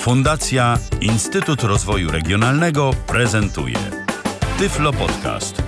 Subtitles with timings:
[0.00, 3.76] Fundacja Instytut Rozwoju Regionalnego prezentuje
[4.58, 5.62] Tyflo Podcast.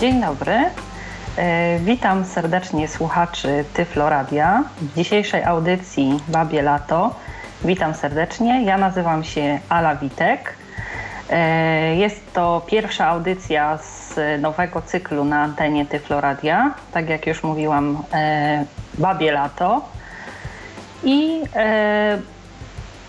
[0.00, 0.64] Dzień dobry.
[1.38, 7.14] E, Witam serdecznie słuchaczy Tyflo Radia w dzisiejszej audycji Babie Lato.
[7.64, 8.64] Witam serdecznie.
[8.64, 10.54] Ja nazywam się Ala Witek.
[11.30, 14.05] E, Jest to pierwsza audycja z
[14.38, 16.74] nowego cyklu na antenie Tyflo Radia.
[16.92, 18.64] Tak jak już mówiłam, e,
[18.98, 19.88] Babie Lato.
[21.04, 22.18] I e,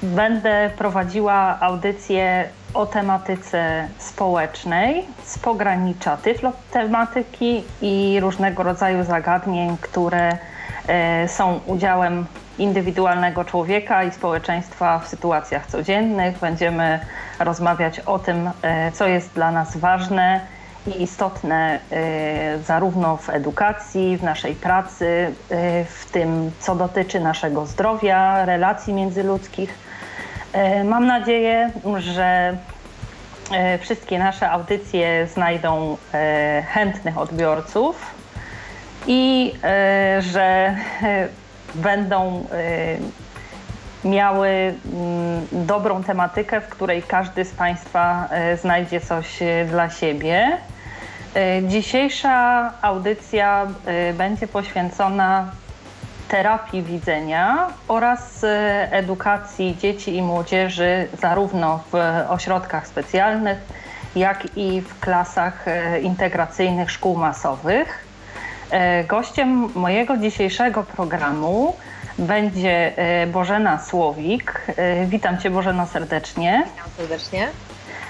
[0.04, 10.38] Będę prowadziła audycję o tematyce społecznej z pogranicza tyflo tematyki i różnego rodzaju zagadnień, które
[10.88, 12.26] e, są udziałem
[12.58, 16.40] indywidualnego człowieka i społeczeństwa w sytuacjach codziennych.
[16.40, 17.00] Będziemy
[17.40, 20.42] rozmawiać o tym, e, co jest dla nas ważne
[20.88, 27.66] i istotne e, zarówno w edukacji, w naszej pracy, e, w tym, co dotyczy naszego
[27.66, 29.78] zdrowia, relacji międzyludzkich.
[30.54, 32.58] E, Mam nadzieję, że
[33.80, 35.98] wszystkie nasze audycje znajdą
[36.68, 38.16] chętnych odbiorców
[39.08, 39.54] i
[40.20, 40.76] że
[41.76, 42.46] będą
[44.04, 48.30] miały mm, dobrą tematykę, w której każdy z Państwa
[48.62, 49.40] znajdzie coś
[49.70, 50.58] dla siebie.
[51.36, 55.52] E, Dzisiejsza audycja e, będzie poświęcona
[56.28, 61.96] terapii widzenia oraz e, edukacji dzieci i młodzieży zarówno w
[62.30, 63.58] ośrodkach specjalnych,
[64.16, 65.66] jak i w klasach
[66.02, 68.08] integracyjnych szkół masowych.
[69.08, 71.76] Gościem mojego dzisiejszego programu
[72.18, 72.94] będzie
[73.32, 74.62] Bożena Słowik.
[75.06, 76.64] Witam Cię Bożeno serdecznie.
[76.66, 77.48] Witam serdecznie.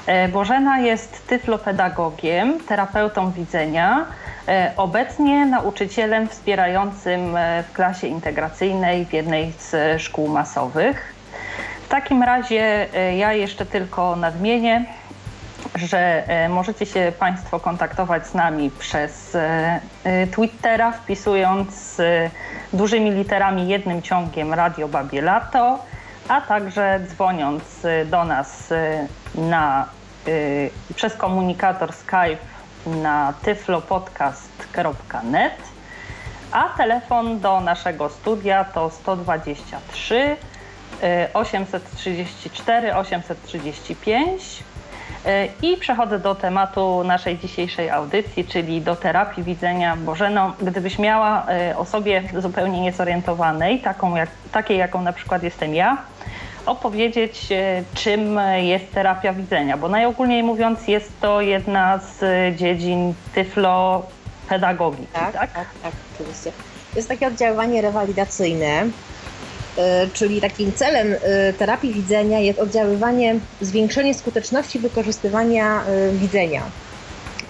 [0.07, 4.05] E, Bożena jest tyflopedagogiem, terapeutą widzenia,
[4.47, 11.13] e, obecnie nauczycielem wspierającym e, w klasie integracyjnej w jednej z szkół masowych.
[11.85, 14.85] W takim razie ja jeszcze tylko nadmienię,
[15.75, 19.37] że możecie się Państwo kontaktować z nami przez
[20.31, 22.01] Twittera, wpisując
[22.73, 25.79] dużymi literami jednym ciągiem Radio Babie Lato,
[26.27, 27.63] a także dzwoniąc
[28.05, 28.73] do nas
[29.35, 29.87] na,
[30.95, 32.37] przez komunikator Skype
[32.85, 35.53] na tyflopodcast.net,
[36.51, 40.35] a telefon do naszego studia to 123
[41.03, 44.63] e, 834 835.
[45.25, 49.95] E, I przechodzę do tematu naszej dzisiejszej audycji, czyli do terapii widzenia.
[49.95, 55.97] Bożeno, gdybyś miała e, osobie zupełnie niezorientowanej, taką jak, takiej jaką na przykład jestem ja,
[56.67, 63.13] opowiedzieć, e, czym jest terapia widzenia, bo najogólniej mówiąc jest to jedna z e, dziedzin
[63.35, 65.53] tyflopedagogiki, Tak, tak?
[65.53, 66.51] tak, tak, oczywiście.
[66.95, 68.89] Jest takie oddziaływanie rewalidacyjne, y,
[70.13, 71.15] czyli takim celem
[71.57, 76.61] terapii widzenia jest oddziaływanie, zwiększenie skuteczności wykorzystywania widzenia,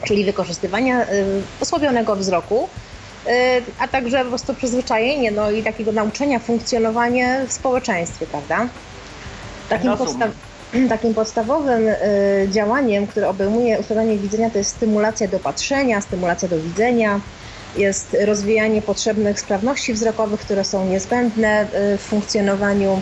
[0.03, 1.05] czyli wykorzystywania
[1.61, 2.69] osłabionego wzroku,
[3.79, 8.67] a także po prostu przyzwyczajenie no i takiego nauczenia funkcjonowania w społeczeństwie, prawda?
[9.69, 9.91] Takim,
[10.89, 16.59] takim podstawowym y, działaniem, które obejmuje usuwanie widzenia, to jest stymulacja do patrzenia, stymulacja do
[16.59, 17.19] widzenia,
[17.77, 21.63] jest rozwijanie potrzebnych sprawności wzrokowych, które są niezbędne
[21.93, 23.01] y, w funkcjonowaniu.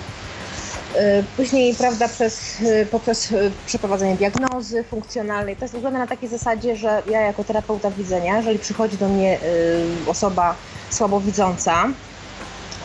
[0.96, 3.34] Y, Później, prawda, przez, y, poprzez
[3.66, 5.56] przeprowadzenie diagnozy funkcjonalnej.
[5.56, 9.40] To jest wygląda na takiej zasadzie, że ja jako terapeuta widzenia, jeżeli przychodzi do mnie
[10.08, 10.56] osoba
[10.90, 11.88] słabowidząca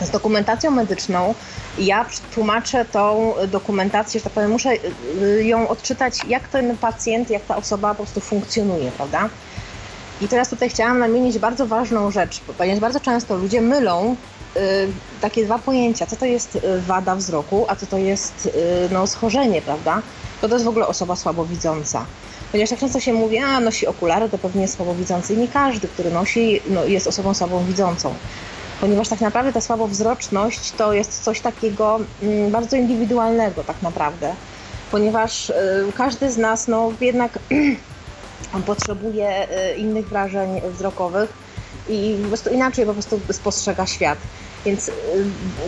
[0.05, 1.35] z dokumentacją medyczną,
[1.79, 4.69] ja tłumaczę tą dokumentację, że tak powiem, muszę
[5.21, 9.29] y, ją odczytać, jak ten pacjent, jak ta osoba po prostu funkcjonuje, prawda?
[10.21, 14.15] I teraz tutaj chciałam namienić bardzo ważną rzecz, ponieważ bardzo często ludzie mylą
[14.55, 14.59] y,
[15.21, 18.49] takie dwa pojęcia, co to jest y, wada wzroku, a co to jest y,
[18.93, 20.01] no, schorzenie, prawda?
[20.41, 22.05] To to jest w ogóle osoba słabowidząca.
[22.51, 25.33] Ponieważ tak często się mówi, a nosi okulary, to pewnie jest słabowidzący.
[25.33, 28.15] I nie każdy, który nosi, no, jest osobą słabowidzącą.
[28.81, 34.33] Ponieważ tak naprawdę ta słabowzroczność to jest coś takiego mm, bardzo indywidualnego tak naprawdę.
[34.91, 35.53] Ponieważ y,
[35.97, 37.39] każdy z nas no, jednak
[38.65, 41.33] potrzebuje y, innych wrażeń wzrokowych
[41.89, 44.17] i po prostu inaczej po prostu spostrzega świat.
[44.65, 44.91] Więc y,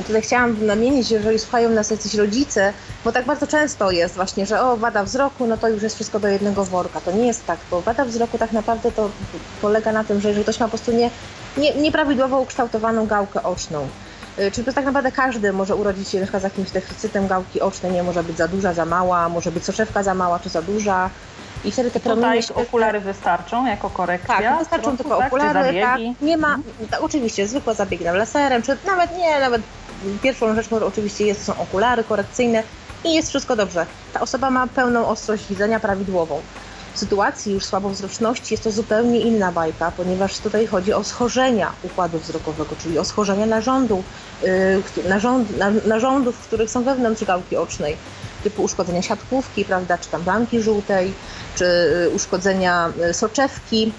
[0.08, 2.74] tutaj chciałam namienić, że jeżeli słuchają nas jacyś rodzice,
[3.06, 6.20] bo tak bardzo często jest właśnie, że o, wada wzroku, no to już jest wszystko
[6.20, 7.02] do jednego worka.
[7.02, 9.10] To nie jest tak, bo wada wzroku tak naprawdę to
[9.62, 11.10] polega na tym, że jeżeli ktoś ma po prostu nie,
[11.58, 13.88] nie, nieprawidłowo ukształtowaną gałkę oczną,
[14.40, 17.92] y, Czyli to tak naprawdę każdy może urodzić się na z jakimś deficytem gałki ocznej,
[17.92, 21.10] nie może być za duża, za mała, może być soczewka za mała czy za duża.
[21.66, 22.68] I wtedy te Tutaj promienie świetlne...
[22.68, 24.40] okulary wystarczą jako korekcja?
[24.40, 25.28] Tak, wystarczą tylko tak?
[25.28, 26.00] okulary, tak.
[26.22, 26.60] Nie ma,
[26.92, 29.62] tak, oczywiście, zwykłe zabiegi tam laserem, czy nawet nie, nawet
[30.22, 32.64] pierwszą rzeczą oczywiście jest, są okulary korekcyjne
[33.04, 33.86] i jest wszystko dobrze.
[34.14, 36.42] Ta osoba ma pełną ostrość widzenia prawidłową.
[36.94, 42.20] W sytuacji już słabowzroczności jest to zupełnie inna bajka, ponieważ tutaj chodzi o schorzenia układu
[42.20, 44.04] wzrokowego, czyli o schorzenia narządu,
[44.44, 47.98] yy, narząd, na, narządów, w których są wewnątrz gałki ocznej,
[48.44, 51.14] typu uszkodzenia siatkówki, prawda, czy tam blanki żółtej,
[51.56, 53.94] czy y, uszkodzenia y, soczewki,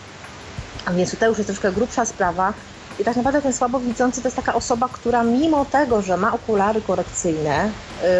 [0.84, 2.52] a więc to już jest troszkę grubsza sprawa.
[2.98, 6.82] I tak naprawdę ten słabowidzący to jest taka osoba, która mimo tego, że ma okulary
[6.82, 7.70] korekcyjne,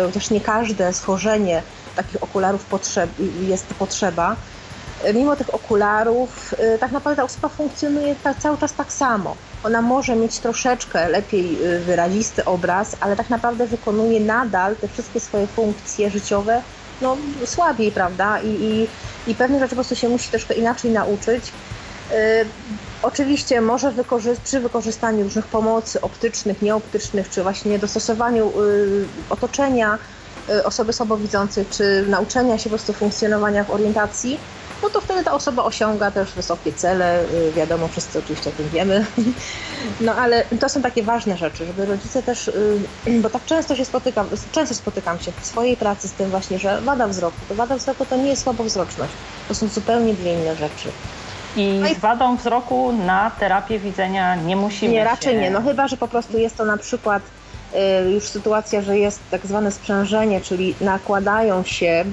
[0.02, 1.62] y, chociaż nie każde schorzenie
[1.96, 3.10] takich okularów potrzeb,
[3.40, 4.53] jest potrzeba, y,
[5.14, 9.36] mimo tych okularów y, tak naprawdę ta osoba funkcjonuje tak, cały czas tak samo.
[9.64, 15.46] Ona może mieć troszeczkę lepiej wyrazisty obraz, ale tak naprawdę wykonuje nadal te wszystkie swoje
[15.46, 16.62] funkcje życiowe
[17.00, 18.40] no, słabiej, prawda?
[18.40, 18.88] I, i,
[19.30, 21.52] i pewne rzeczy po prostu się musi troszkę inaczej nauczyć.
[23.02, 29.98] Oczywiście może wykorzy przy wykorzystaniu różnych pomocy optycznych, nieoptycznych, czy właśnie dostosowaniu y, otoczenia
[30.48, 34.38] y, osoby słabowidzącej, czy nauczenia się po prostu funkcjonowania w orientacji,
[34.84, 38.68] no to wtedy ta osoba osiąga też wysokie cele, y, wiadomo, wszyscy oczywiście o tym
[38.68, 39.06] wiemy.
[40.00, 42.50] No ale to są takie ważne rzeczy, żeby rodzice też,
[43.22, 46.80] bo tak często się spotykam, często spotykam się w swojej pracy z tym właśnie, że
[46.80, 49.12] wada wzroku, to wada wzroku to nie jest słabowzroczność,
[49.48, 50.88] to są zupełnie dwie inne rzeczy.
[51.56, 55.40] I No z wadą wzroku na terapię widzenia nie musimy Nie, raczej się...
[55.40, 55.50] nie.
[55.50, 57.22] No chyba, że po prostu jest to na przykład
[58.06, 62.04] y, już sytuacja, że jest tak zwane sprzężenie, czyli nakładają się,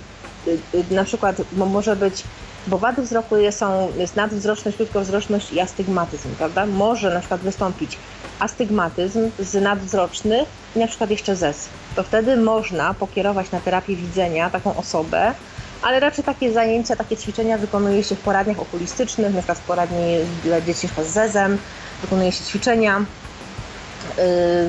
[0.47, 2.23] y, y, na przykład bo może być,
[2.67, 6.65] bo wady wzroku są, jest nadwzroczność, krótkowzroczność i astygmatyzm, prawda?
[6.65, 7.97] Może na przykład wystąpić
[8.39, 11.69] astygmatyzm z nadwzroczny i na przykład jeszcze ZES.
[11.95, 15.33] To wtedy można pokierować na terapię widzenia taką osobę,
[15.81, 20.17] ale raczej takie zajęcia, takie ćwiczenia wykonuje się w poradniach okulistycznych, na przykład w poradni
[20.43, 21.57] dla dzieci z zezem,
[22.01, 23.05] wykonuje się ćwiczenia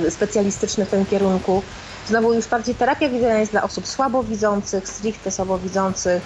[0.03, 1.63] yy, specjalistyczne w tym kierunku.
[2.09, 6.23] Znowu już bardziej terapia widzenia jest dla osób słabowidzących, stricte słabowidzących,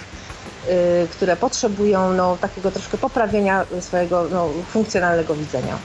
[1.10, 5.78] które potrzebują no, takiego troszkę poprawienia swojego no, funkcjonalnego widzenia.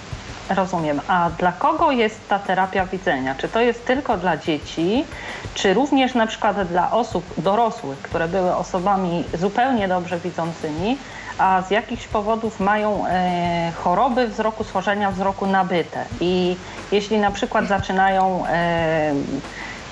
[0.55, 1.01] Rozumiem.
[1.07, 3.35] A dla kogo jest ta terapia widzenia?
[3.35, 5.05] Czy to jest tylko dla dzieci,
[5.53, 10.97] czy również na przykład dla osób dorosłych, które były osobami zupełnie dobrze widzącymi,
[11.37, 16.05] a z jakichś powodów mają e, choroby wzroku, schorzenia wzroku nabyte?
[16.19, 16.55] I
[16.91, 19.13] jeśli na przykład zaczynają e,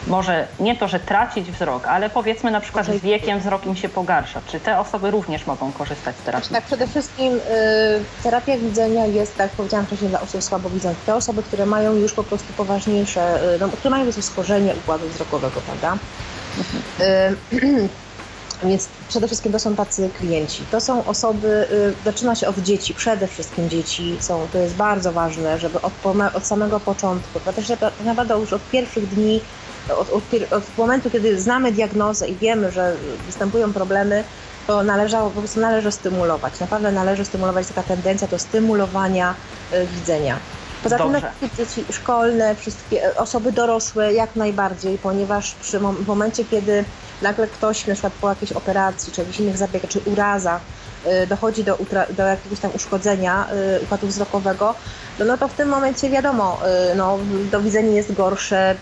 [0.09, 3.89] może nie to, że tracić wzrok, ale powiedzmy na przykład z wiekiem wzrok im się
[3.89, 4.41] pogarsza.
[4.47, 6.49] Czy te osoby również mogą korzystać z terapii?
[6.49, 7.39] Tak, przede wszystkim y,
[8.23, 11.03] terapia widzenia jest, tak jak powiedziałam wcześniej, dla osób słabowidzących.
[11.03, 15.07] Te osoby, które mają już po prostu poważniejsze, y, no, które mają już schorzenie układu
[15.07, 15.97] wzrokowego, prawda?
[17.51, 17.89] Y,
[18.63, 20.63] więc przede wszystkim to są tacy klienci.
[20.71, 25.11] To są osoby, y, zaczyna się od dzieci, przede wszystkim dzieci są, to jest bardzo
[25.11, 25.93] ważne, żeby od,
[26.33, 27.71] od samego początku, to też
[28.05, 29.41] naprawdę już od pierwszych dni
[29.97, 32.95] od, od, od, momentu, kiedy znamy diagnozę i wiemy, że
[33.25, 34.23] występują problemy,
[34.67, 36.59] to należało, po prostu należy stymulować.
[36.59, 39.35] Naprawdę należy stymulować taka tendencja do stymulowania
[39.73, 40.39] y, widzenia.
[40.83, 41.31] Poza Dobrze.
[41.39, 46.85] tym dzieci szkolne, wszystkie osoby dorosłe jak najbardziej, ponieważ przy w momencie, kiedy
[47.21, 50.61] nagle ktoś na przykład po jakiejś operacji, czy jakichś innych zabiegach, czy urazach
[51.23, 51.77] y, dochodzi do,
[52.09, 53.47] do jakiegoś tam uszkodzenia
[53.77, 54.75] y, układu wzrokowego,
[55.19, 56.59] no, no to w tym momencie wiadomo,
[56.91, 57.19] y, no,
[57.51, 58.75] do widzenia jest gorsze,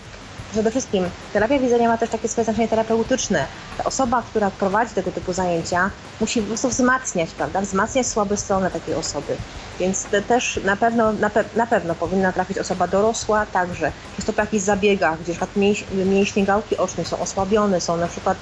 [0.52, 3.46] Przede wszystkim terapia widzenia ma też takie swoje znaczenie terapeutyczne.
[3.78, 5.90] Ta osoba, która prowadzi tego typu zajęcia,
[6.20, 7.60] musi po prostu wzmacniać, prawda?
[7.60, 9.36] Wzmacniać słabe strony takiej osoby.
[9.80, 13.92] Więc też na pewno, na, pe na pewno powinna trafić osoba dorosła także.
[14.16, 17.96] Jest to po jakichś zabiegach, gdzie na przykład mięś mięśnie gałki ocznej są osłabione, są
[17.96, 18.36] na przykład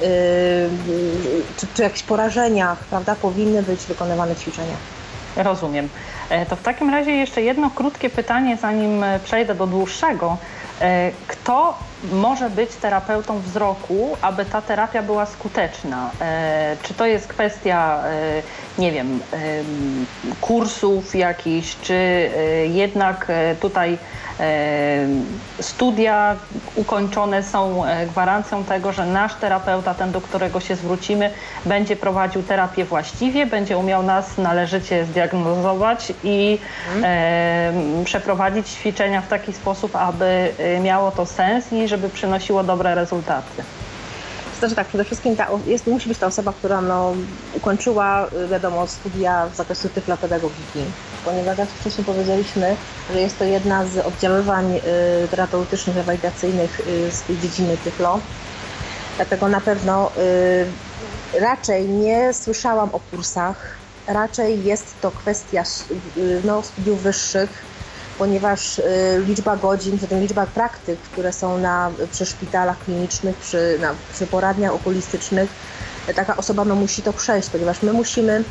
[0.00, 0.06] yy,
[1.56, 3.14] czy, czy jakichś porażeniach, prawda?
[3.14, 4.76] Powinny być wykonywane ćwiczenia.
[5.36, 5.88] Rozumiem.
[6.30, 10.36] E, to w takim razie jeszcze jedno krótkie pytanie, zanim przejdę do dłuższego.
[10.80, 11.78] E, kto
[12.12, 16.10] może być terapeutą wzroku, aby ta terapia była skuteczna?
[16.20, 18.42] E, czy to jest kwestia, e,
[18.78, 19.20] nie wiem,
[20.40, 22.30] kursów jakichś, czy
[22.68, 23.98] jednak tutaj
[25.60, 26.36] studia
[26.74, 31.30] ukończone są gwarancją tego, że nasz terapeuta, ten do którego się zwrócimy,
[31.64, 38.04] będzie prowadził terapię właściwie, będzie umiał nas należycie zdiagnozować i hmm.
[38.04, 40.52] przeprowadzić ćwiczenia w taki sposób, aby
[40.82, 43.62] miało to sens i żeby przynosiło dobre rezultaty.
[44.58, 47.14] Znaczy tak, przede wszystkim ta, jest, musi być ta osoba, która no,
[47.54, 50.84] ukończyła, y, wiadomo, studia z zakresu tyflopedagogiki,
[51.24, 52.76] ponieważ jak wcześniej powiedzieliśmy,
[53.12, 54.80] że jest to jedna z oddziaływań y,
[55.28, 58.20] terapeutycznych, rewalidacyjnych y, z tej dziedziny tyflo.
[59.16, 60.66] Dlatego na pewno y,
[61.40, 65.62] Raczej nie słyszałam o kursach, raczej jest to kwestia
[66.44, 67.64] no, studiów wyższych,
[68.18, 68.82] ponieważ y,
[69.26, 74.72] liczba godzin, zatem liczba praktyk, które są na, przy szpitalach klinicznych, przy, na, przy poradniach
[74.72, 75.50] okulistycznych,
[76.14, 78.44] taka osoba no, musi to przejść, ponieważ my musimy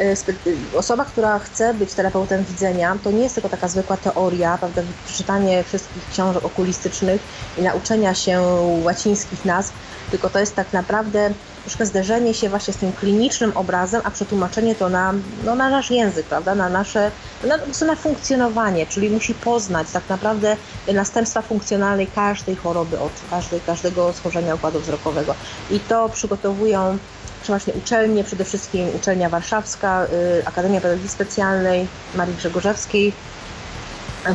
[0.00, 4.58] y, y, osoba, która chce być terapeutem widzenia, to nie jest tylko taka zwykła teoria,
[4.58, 7.20] prawda, przeczytanie wszystkich książek okulistycznych
[7.58, 8.42] i nauczenia się
[8.82, 9.72] łacińskich nazw,
[10.10, 11.30] tylko to jest tak naprawdę
[11.64, 15.14] troszkę zderzenie się właśnie z tym klinicznym obrazem, a przetłumaczenie to na,
[15.44, 17.10] no, na nasz język, prawda, na nasze,
[17.44, 20.56] na, na funkcjonowanie, czyli musi poznać tak naprawdę
[20.94, 25.34] następstwa funkcjonalnej każdej choroby oczu, każdej, każdego schorzenia układu wzrokowego.
[25.70, 26.98] I to przygotowują
[27.46, 33.12] właśnie uczelnie, przede wszystkim uczelnia warszawska, y, Akademia Pedagogiki Specjalnej Marii Grzegorzewskiej,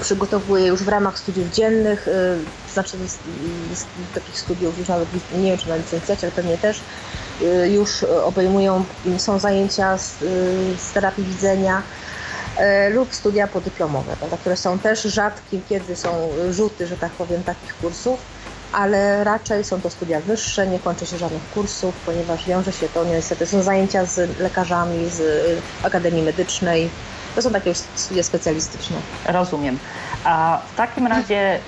[0.02, 2.98] przygotowuje już w ramach studiów dziennych, y, znaczy
[4.14, 6.82] takich studiów już nawet nie wiem czy na licencjacie, pewnie też
[7.42, 8.86] y, już obejmują,
[9.18, 10.18] są zajęcia z,
[10.78, 11.82] z terapii widzenia
[12.92, 17.78] lub studia podyplomowe, prawda, które są też rzadkim, kiedy są rzuty, że tak powiem, takich
[17.82, 18.20] kursów,
[18.74, 23.06] ale raczej są to studia wyższe, nie kończy się żadnych kursów, ponieważ wiąże się to
[23.06, 25.22] niestety, są zajęcia z lekarzami z
[25.84, 26.90] Akademii Medycznej,
[27.36, 28.98] to są takie studia specjalistyczne.
[29.26, 29.80] Rozumiem.
[30.24, 31.60] A w takim razie y,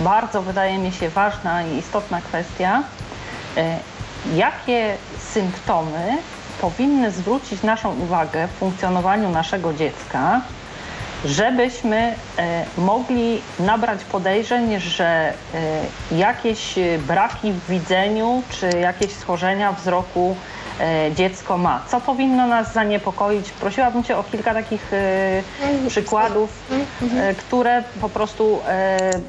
[0.00, 2.82] bardzo wydaje mi się ważna i istotna kwestia,
[3.56, 3.62] y,
[4.36, 4.96] jakie
[5.32, 6.18] symptomy
[6.60, 10.40] powinny zwrócić naszą uwagę w funkcjonowaniu naszego dziecka,
[11.24, 12.14] żebyśmy
[12.76, 15.32] y, mogli nabrać podejrzeń, że
[16.12, 16.74] jakieś
[17.06, 20.36] braki w widzeniu czy jakieś schorzenia wzroku
[21.14, 21.82] dziecko ma.
[21.88, 23.50] Co powinno nas zaniepokoić?
[23.50, 25.42] Prosiłabym Cię o kilka takich e,
[25.88, 26.50] przykładów,
[27.16, 28.60] e, które po prostu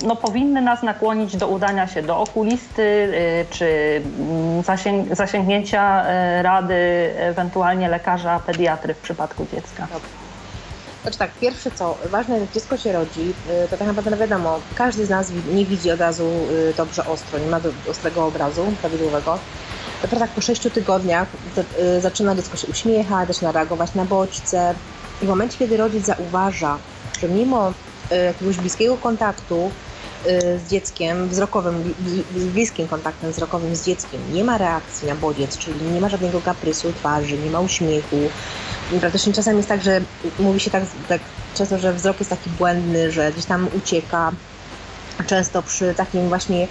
[0.03, 3.13] no, powinny nas nakłonić do udania się do okulisty,
[3.49, 6.05] czy mm, zasięg zasięgnięcia
[6.41, 6.75] rady
[7.17, 9.87] ewentualnie lekarza pediatry w przypadku dziecka.
[11.01, 13.33] Znaczy tak, pierwsze co, ważne, jak dziecko się rodzi,
[13.69, 16.29] to tak naprawdę no wiadomo, każdy z nas nie widzi od razu
[16.77, 19.39] dobrze ostro, nie ma ostrego obrazu prawidłowego.
[20.01, 21.27] Dopiero tak po 6 tygodniach
[21.79, 24.75] y, zaczyna dziecko się uśmiechać, zaczyna reagować na bodźce.
[25.21, 26.77] I w momencie, kiedy rodzic zauważa,
[27.21, 29.71] że mimo y, jakiegoś bliskiego kontaktu
[30.27, 31.93] y, z dzieckiem, wzrokowym,
[32.31, 36.93] bliskim kontaktem wzrokowym z dzieckiem, nie ma reakcji na bodziec, czyli nie ma żadnego kaprysu
[36.93, 38.17] twarzy, nie ma uśmiechu.
[38.99, 40.01] Praktycznie czasem jest tak, że
[40.39, 41.21] mówi się tak, tak
[41.55, 44.31] często, że wzrok jest taki błędny, że gdzieś tam ucieka.
[45.27, 46.67] Często przy takim właśnie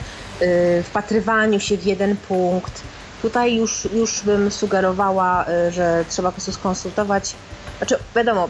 [0.84, 2.82] wpatrywaniu się w jeden punkt,
[3.22, 7.34] Tutaj już, już bym sugerowała, y, że trzeba po prostu skonsultować.
[7.78, 8.48] Znaczy, wiadomo,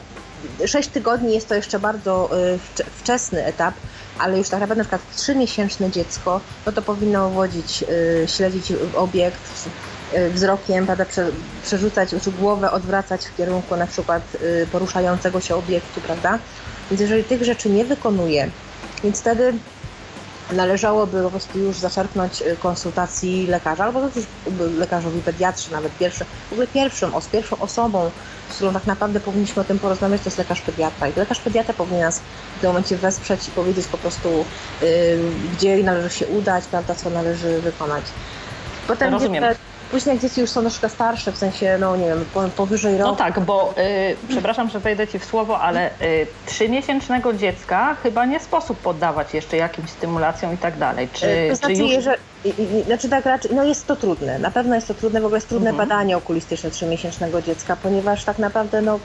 [0.67, 2.59] 6 tygodni jest to jeszcze bardzo y,
[2.97, 3.75] wczesny etap,
[4.19, 9.69] ale już tak naprawdę na przykład 3-miesięczne dziecko, no to powinno wodzić, y, śledzić obiekt
[10.35, 11.05] wzrokiem, prawda,
[11.63, 14.23] przerzucać, czy głowę odwracać w kierunku na przykład
[14.73, 16.39] poruszającego się obiektu, prawda?
[16.91, 18.51] Więc jeżeli tych rzeczy nie wykonuje,
[19.05, 19.53] więc wtedy
[20.53, 24.01] należałoby po prostu już zaczerpnąć y, konsultacji lekarza, albo
[24.79, 28.11] lekarzowi pediatrzy, nawet pierwszy, w ogóle pierwszym, z pierwszą osobą,
[28.51, 31.09] z którą tak naprawdę powinniśmy o tym porozmawiać, to jest lekarz pediatra.
[31.09, 32.21] I lekarz pediatra powinien nas
[32.59, 34.45] w tym momencie wesprzeć i powiedzieć po prostu,
[34.83, 34.89] yy,
[35.53, 38.05] gdzie należy się udać, prawda, co należy wykonać.
[38.87, 39.45] Potem Rozumiem.
[39.91, 42.25] Później jak dzieci już są troszkę starsze, w sensie, no nie wiem,
[42.57, 43.11] powyżej roku.
[43.11, 48.25] No tak, bo y, przepraszam, że wejdę Ci w słowo, ale y, trzymiesięcznego dziecka chyba
[48.25, 51.09] nie sposób poddawać jeszcze jakimś stymulacjom i tak dalej.
[51.13, 52.05] Czy, y, to znaczy, czy już...
[52.05, 52.17] że,
[52.87, 55.49] znaczy tak raczej, no jest to trudne, na pewno jest to trudne, w ogóle jest
[55.49, 55.89] trudne mhm.
[55.89, 58.99] badanie okulistyczne trzymiesięcznego dziecka, ponieważ tak naprawdę no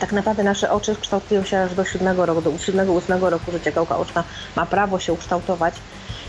[0.00, 3.70] tak naprawdę nasze oczy kształtują się aż do siódmego roku, do siódmego, ósmego roku życia.
[3.70, 4.24] Gałka oczna
[4.56, 5.74] ma prawo się ukształtować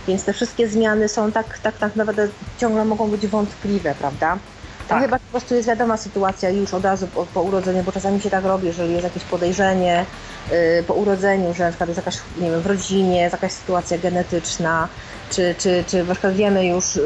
[0.07, 2.27] więc te wszystkie zmiany są tak, tak, tak naprawdę
[2.57, 4.37] ciągle mogą być wątpliwe, prawda?
[4.87, 5.01] Tak.
[5.01, 8.29] chyba po prostu jest wiadoma sytuacja już od razu po, po, urodzeniu, bo czasami się
[8.29, 10.05] tak robi, jeżeli jest jakieś podejrzenie
[10.51, 13.97] yy, po urodzeniu, że na przykład jest jakaś, nie wiem, w rodzinie, jest jakaś sytuacja
[13.97, 14.87] genetyczna,
[15.29, 17.03] czy, czy, czy na przykład wiemy już, yy,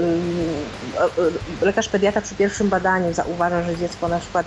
[1.61, 4.45] lekarz pediatra przy pierwszym badaniu zauważa, że dziecko na przykład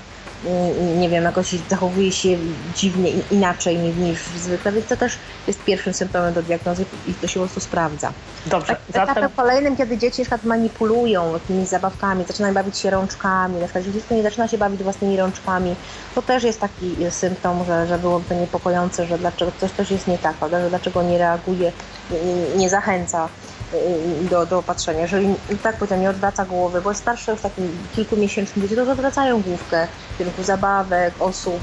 [0.97, 2.29] nie wiem, jakoś zachowuje się
[2.77, 7.35] dziwnie, inaczej niż zwykle, więc to też jest pierwszym symptomem do diagnozy i to się
[7.35, 8.13] po prostu sprawdza.
[8.47, 8.67] Dobrze.
[8.67, 9.11] Tak, zatem...
[9.11, 13.85] Etapem kolejnym, kiedy dzieci na przykład manipulują jakimiś zabawkami, zaczynają bawić się rączkami, na przykład
[13.85, 15.75] dziecko nie zaczyna się bawić własnymi rączkami,
[16.15, 20.07] to też jest taki symptom, że, że byłoby to niepokojące, że dlaczego coś też jest
[20.07, 20.61] nie tak, prawda?
[20.61, 21.73] że dlaczego nie reaguje,
[22.11, 23.29] nie, nie zachęca
[24.31, 25.01] do, do opatrzenia.
[25.01, 29.89] Jeżeli tak powiedziałem, nie odwraca głowy, bo starsze już takim kilkumiesięcznym dzieci, to odwracają główkę
[30.15, 31.61] w kierunku zabawek, osób,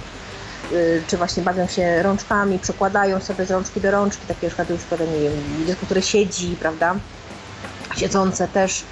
[0.72, 4.84] y, czy właśnie bawią się rączkami, przekładają sobie z rączki do rączki, takie przykłady już,
[4.84, 5.34] które nie wiem,
[5.68, 6.96] dziecko, które siedzi, prawda,
[7.96, 8.84] siedzące też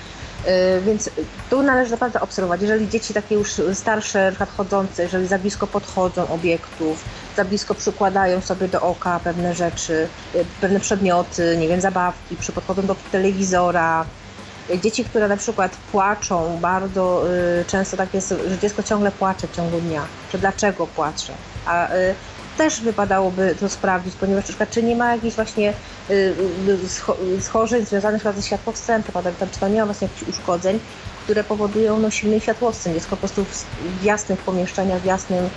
[0.86, 1.10] Więc
[1.50, 2.62] tu należy naprawdę obserwować.
[2.62, 8.41] Jeżeli dzieci takie już starsze, na chodzące, jeżeli za blisko podchodzą obiektów, za blisko przykładają
[8.41, 10.07] sobie do oka pewne rzeczy,
[10.61, 14.05] pewne przedmioty, nie wiem, zabawki, podchodzą do telewizora,
[14.81, 17.23] Dzieci, które na przykład płaczą, bardzo
[17.61, 21.33] y, często tak jest, że dziecko ciągle płacze w ciągu dnia, że dlaczego płacze.
[21.65, 22.15] A y,
[22.57, 25.73] też wypadałoby to sprawdzić, ponieważ na czy nie ma jakichś właśnie
[26.09, 26.33] y,
[27.41, 29.13] schorzeń związanych ze światłowstrętem,
[29.51, 30.79] czy to nie ma właśnie jakichś uszkodzeń,
[31.24, 32.98] które powodują no, silny światłowstręt.
[32.98, 35.50] Dziecko po prostu w jasnych pomieszczeniach, w jasnym,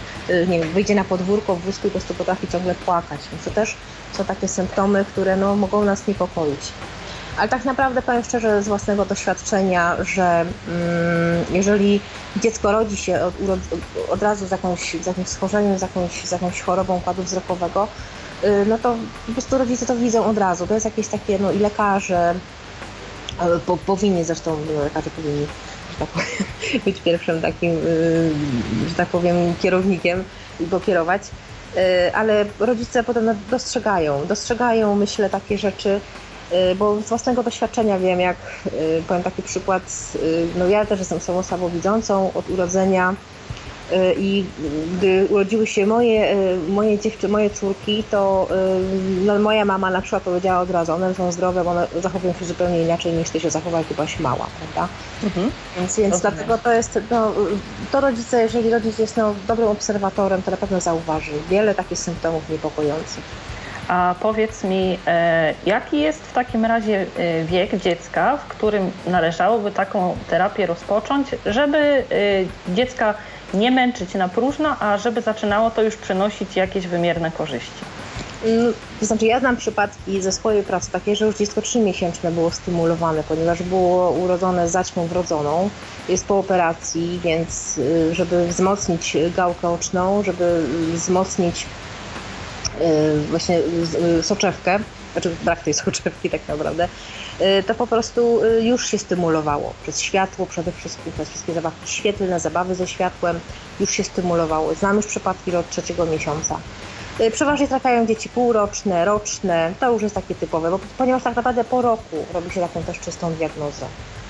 [0.48, 3.20] nie wiem, wyjdzie na podwórko w wózku i po prostu potrafi ciągle płakać.
[3.32, 3.76] Więc to też
[4.12, 6.60] są takie symptomy, które no, mogą nas niepokoić.
[7.36, 12.00] Ale tak naprawdę powiem szczerze z własnego doświadczenia, że mm, jeżeli
[12.36, 13.34] dziecko rodzi się od,
[14.10, 17.88] od razu z jakąś, z jakimś schorzeniem, z jakąś, z jakąś chorobą układu wzrokowego,
[18.44, 18.96] y, no to
[19.26, 20.66] po prostu rodzice to widzą od razu.
[20.66, 22.34] To jest jakieś takie, no i lekarze
[23.66, 25.46] po, powinni zresztą, lekarze powinni,
[25.90, 26.28] że tak powiem,
[26.84, 28.30] być pierwszym takim, y,
[28.88, 30.24] że tak powiem, kierownikiem
[30.60, 31.22] i go kierować
[31.76, 36.00] y, ale rodzice potem dostrzegają, dostrzegają, myślę, takie rzeczy,
[36.52, 38.36] Y, bo z własnego doświadczenia wiem, jak
[39.08, 39.82] powiem taki przykład,
[40.56, 43.14] no ja też jestem osobą słabowidzącą od urodzenia
[44.18, 44.44] i
[44.96, 46.36] gdy urodziły się moje,
[46.68, 48.48] moje dziewczyny, moje córki, to
[49.24, 52.44] no, moja mama na przykład powiedziała od razu, one są zdrowe, bo one zachowują się
[52.44, 54.88] zupełnie inaczej niż ty się zachowała, jak byłaś mała, prawda?
[55.24, 55.50] Mhm.
[55.76, 57.32] Więc, więc dlatego to jest, no,
[57.92, 62.50] to rodzice, jeżeli rodzic jest no, dobrym obserwatorem, to na pewno zauważy wiele takich symptomów
[62.50, 63.24] niepokojących.
[63.88, 69.70] A powiedz mi, e, jaki jest w takim razie e, wiek dziecka, w którym należałoby
[69.72, 72.04] taką terapię rozpocząć, żeby e,
[72.74, 73.14] dziecka
[73.56, 77.84] nie męczyć na próżno, a żeby zaczynało to już przynosić jakieś wymierne korzyści?
[78.44, 82.50] Mm, to znaczy, ja znam przypadki ze swojej pracy takie, że już dziecko trzymiesięczne było
[82.50, 85.70] stymulowane, ponieważ było urodzone zaćmą wrodzoną,
[86.08, 87.80] jest po operacji, więc
[88.12, 91.66] żeby wzmocnić gałkę oczną, żeby wzmocnić
[92.80, 93.58] Y, właśnie
[94.18, 94.78] y, soczewkę,
[95.12, 96.88] znaczy brak tej soczewki tak naprawdę, y,
[97.66, 102.74] to po prostu już się stymulowało przez światło przede wszystkim, przez wszystkie zabawki świetlne, zabawy
[102.74, 103.40] ze światłem,
[103.80, 104.74] już się stymulowało.
[104.74, 106.58] Znam już przypadki od trzeciego miesiąca.
[107.32, 111.82] Przeważnie trafiają dzieci półroczne, roczne, to już jest takie typowe, bo, ponieważ tak naprawdę po
[111.82, 113.86] roku robi się taką też czystą diagnozę.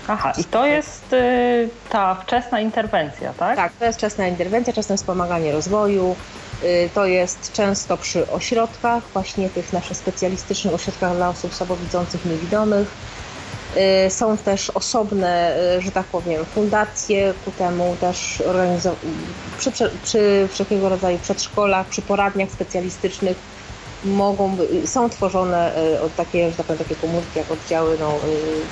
[0.09, 3.57] Aha, i to jest y, ta wczesna interwencja, tak?
[3.57, 6.46] Tak, to jest wczesna interwencja, wczesne wspomaganie rozwoju, Y,
[6.95, 12.89] to jest często przy ośrodkach, właśnie tych naszych specjalistycznych ośrodkach dla osób słabowidzących, niewidomych.
[14.07, 18.43] Y, są też osobne, y, że tak powiem, fundacje ku temu też
[19.59, 19.71] przy,
[20.03, 23.37] przy wszelkiego rodzaju przedszkolach, przy poradniach specjalistycznych
[24.07, 28.19] mogą, są tworzone e, takie, że tak powiem, takie komórki jak oddziały no, e,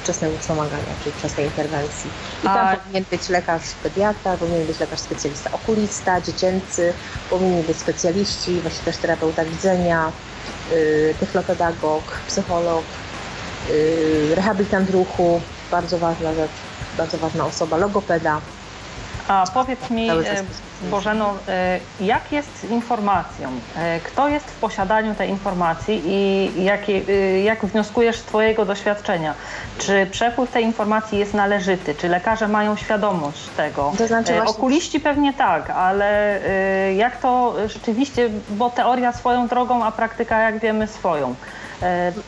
[0.02, 2.10] wczesnego wspomagania, czyli wczesnej interwencji.
[2.40, 2.76] I tam A...
[2.76, 6.92] powinien być lekarz pediatra, powinien być lekarz specjalista okulista, dziecięcy,
[7.30, 10.12] powinni być specjaliści, właśnie też terapeuta widzenia,
[10.72, 12.84] e, tyflopedagog, psycholog,
[14.34, 16.50] rehabilitant ruchu, bardzo ważna rzecz,
[16.98, 18.40] bardzo ważna osoba, logopeda.
[19.28, 20.10] A powiedz mi,
[20.90, 23.48] Bożeno, e, jak jest z informacją?
[23.76, 26.80] E, kto jest w posiadaniu tej informacji i jak,
[27.44, 29.34] jak wnioskujesz z Twojego doświadczenia?
[29.78, 31.94] Czy przepływ tej informacji jest należyty?
[31.94, 33.92] Czy lekarze mają świadomość tego?
[33.98, 34.50] To znaczy właśnie...
[34.50, 36.40] Okuliści pewnie tak, ale
[36.96, 41.34] jak to rzeczywiście, bo teoria swoją drogą, a praktyka, jak wiemy, swoją.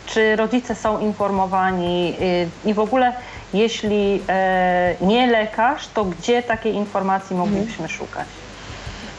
[0.07, 2.17] Czy rodzice są informowani
[2.65, 3.13] i w ogóle
[3.55, 7.91] jeśli e, nie lekarz, to gdzie takiej informacji moglibyśmy mhm.
[7.91, 8.27] szukać?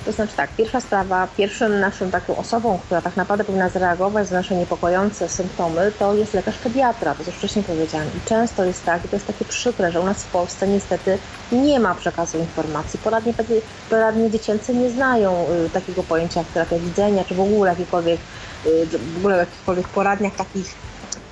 [0.07, 4.37] To znaczy tak, pierwsza sprawa, pierwszym naszą taką osobą, która tak naprawdę powinna zareagować na
[4.37, 8.07] nasze niepokojące symptomy, to jest lekarz pediatra, to już wcześniej powiedziałam.
[8.07, 11.17] I często jest tak, i to jest takie przykre, że u nas w Polsce niestety
[11.51, 12.99] nie ma przekazu informacji.
[13.03, 13.33] Poradnie,
[13.89, 18.19] poradnie dziecięce nie znają y, takiego pojęcia jak terapia widzenia, czy w ogóle jakikolwiek,
[18.65, 20.75] y, w ogóle jakichkolwiek poradniach takich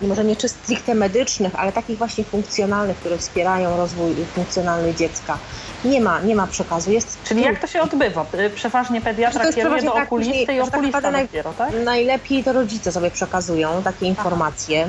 [0.02, 5.38] może nie stricte medycznych, ale takich właśnie funkcjonalnych, które wspierają rozwój funkcjonalny dziecka.
[5.86, 6.92] Nie ma, nie ma przekazu.
[6.92, 8.26] Jest Czyli jak to się odbywa?
[8.56, 11.70] Przeważnie pediatra kieruje do tak, okulisty i okulista tak dopiero, tak?
[11.86, 14.88] Najlepiej to rodzice sobie przekazują takie informacje.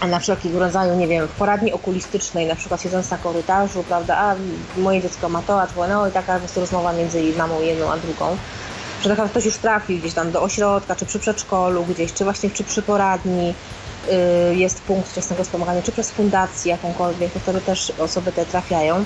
[0.00, 4.16] A na wszelkiego rodzaju, nie wiem, w poradni okulistycznej, na przykład siedząc na korytarzu, prawda,
[4.16, 4.34] a
[4.76, 7.96] moje dziecko ma to, a twoje, no i taka jest rozmowa między mamą jedną a
[7.96, 8.36] drugą
[9.02, 12.50] że tak ktoś już trafił gdzieś tam do ośrodka, czy przy przedszkolu gdzieś, czy właśnie
[12.50, 13.79] czy przy poradni, Y,
[14.52, 19.04] jest punkt wczesnego wspomagania, czy przez fundację jakąkolwiek, to wtedy też osoby te trafiają.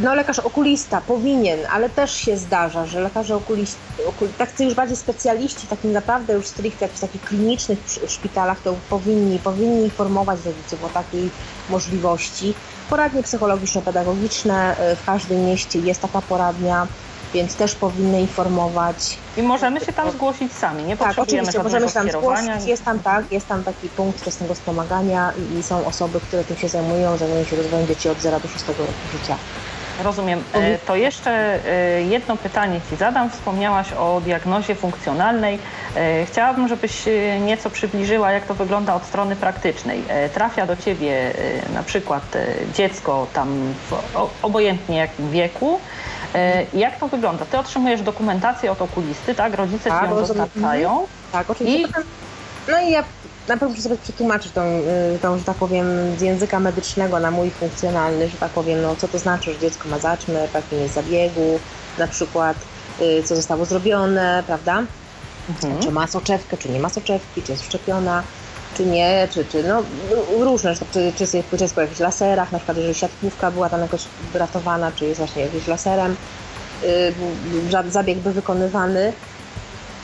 [0.00, 3.76] No lekarz okulista powinien, ale też się zdarza, że lekarze okuliści,
[4.08, 9.38] okul, tacy już bardziej specjaliści, takim naprawdę już stricte jakichś takich klinicznych szpitalach, to powinni,
[9.38, 11.30] powinni informować rodziców o takiej
[11.70, 12.54] możliwości.
[12.90, 16.86] Poradnie psychologiczno-pedagogiczne w każdym mieście jest taka poradnia
[17.34, 19.18] więc też powinny informować.
[19.36, 22.66] I możemy się tam zgłosić sami, nie Tak, oczywiście, możemy się tam zgłosić.
[22.66, 26.68] Jest tam tak, jest tam taki punkt wczesnego wspomagania i są osoby, które tym się
[26.68, 29.36] zajmują, zajmują się rozwojem dzieci od 0 do 6 roku życia.
[30.02, 30.42] Rozumiem.
[30.52, 33.30] E, to jeszcze e, jedno pytanie Ci zadam.
[33.30, 35.58] Wspomniałaś o diagnozie funkcjonalnej.
[35.96, 37.02] E, chciałabym, żebyś
[37.40, 40.02] nieco przybliżyła, jak to wygląda od strony praktycznej.
[40.34, 41.32] Trafia do Ciebie
[41.74, 42.22] na przykład
[42.74, 43.94] dziecko tam w
[44.42, 45.80] obojętnie jakim wieku,
[46.74, 47.44] jak to wygląda?
[47.44, 49.54] Ty otrzymujesz dokumentację od okulisty, tak?
[49.54, 51.06] Rodzice tak, ci ją dostarczają.
[51.32, 51.88] Tak, oczywiście.
[51.88, 51.92] I...
[52.68, 53.04] No i ja
[53.48, 54.62] na pewno muszę sobie przetłumaczyć tą,
[55.14, 55.86] y, tą, że tak powiem,
[56.18, 59.88] z języka medycznego na mój funkcjonalny, że tak powiem, no co to znaczy, że dziecko
[59.88, 61.58] ma zaczmy, jakim jest zabiegu,
[61.98, 62.56] na przykład
[63.00, 64.82] y, co zostało zrobione, prawda?
[65.48, 65.82] Mhm.
[65.82, 68.22] Czy ma soczewkę, czy nie ma soczewki, czy jest wszczepiona
[68.76, 69.82] czy nie, czy, czy no
[70.38, 74.04] różne, czy, czy, czy jest po jakichś laserach, na przykład jeżeli siatkówka była tam jakoś
[74.34, 76.16] ratowana, czy jest właśnie jakimś laserem,
[76.82, 79.12] yy, zabieg by wykonywany.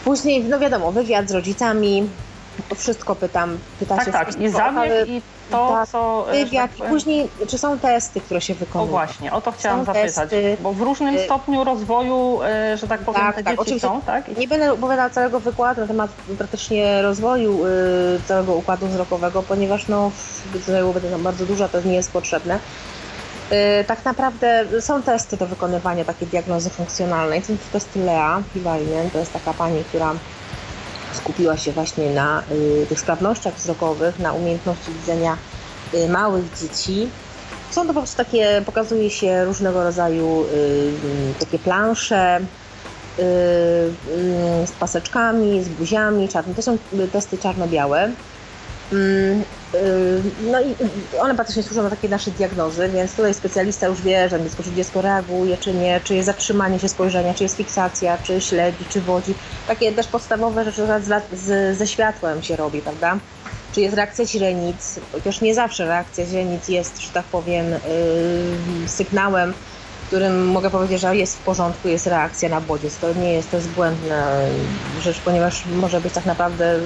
[0.04, 2.08] Później, no wiadomo, wywiad z rodzicami,
[2.68, 6.26] to wszystko pytam, pyta tak, się tak, i zabieg i to, tak, co...
[6.32, 8.88] E, wywiad tak i później, czy są testy, które się wykonują.
[8.88, 12.76] O właśnie, o to chciałam są zapytać, testy, bo w różnym y, stopniu rozwoju, e,
[12.76, 14.38] że tak powiem, tak, te tak, dzieci są, tak?
[14.38, 17.70] Nie będę opowiadała całego wykładu na temat praktycznie rozwoju y,
[18.26, 20.10] całego układu wzrokowego, ponieważ no,
[20.66, 22.58] zajęłoby to bardzo dużo, to nie jest potrzebne.
[23.52, 27.42] Y, tak naprawdę są testy do wykonywania takiej diagnozy funkcjonalnej.
[27.42, 30.14] Są to testy Lea Piwainen, to jest taka pani, która
[31.12, 35.36] skupiła się właśnie na y, tych sprawnościach wzrokowych, na umiejętności widzenia
[35.94, 37.08] y, małych dzieci.
[37.70, 42.40] Są to po prostu takie, pokazuje się różnego rodzaju y, takie plansze
[44.66, 46.56] z paseczkami, z buziami, czarnymi.
[46.56, 46.78] To są
[47.12, 48.10] testy czarno-białe.
[48.92, 49.42] Mm,
[49.74, 50.74] y, no i
[51.20, 54.72] one praktycznie służą na takie nasze diagnozy, więc tutaj specjalista już wie, że dziecko, czy
[54.72, 59.00] dziecko reaguje, czy nie, czy jest zatrzymanie się spojrzenia, czy jest fiksacja, czy śledzi, czy
[59.00, 59.34] wodzi.
[59.66, 63.18] Takie też podstawowe rzeczy z, z, ze światłem się robi, prawda?
[63.72, 69.54] Czy jest reakcja źrenic, chociaż nie zawsze reakcja źrenic jest, że tak powiem, yy, sygnałem,
[70.06, 72.96] którym mogę powiedzieć, że jest w porządku, jest reakcja na bodziec.
[72.96, 74.26] To nie jest, to jest błędna
[75.00, 76.80] rzecz, ponieważ może być tak naprawdę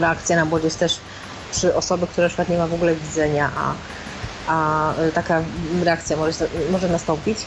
[0.00, 1.00] reakcja na jest też
[1.50, 3.74] przy osoby, które na nie ma w ogóle widzenia, a,
[4.46, 5.42] a taka
[5.82, 7.38] reakcja może, może nastąpić.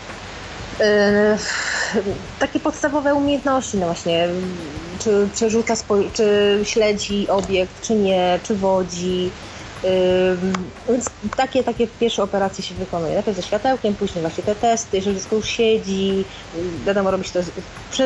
[0.79, 0.85] Yy,
[2.39, 4.27] takie podstawowe umiejętności, no właśnie,
[4.99, 5.73] czy przerzuca,
[6.13, 9.31] czy śledzi obiekt, czy nie, czy wodzi,
[11.37, 13.13] takie, takie pierwsze operacje się wykonuje.
[13.13, 16.25] Najpierw ze światełkiem, później właśnie te testy, jeżeli dziecko już siedzi,
[16.85, 17.39] wiadomo, robi się to,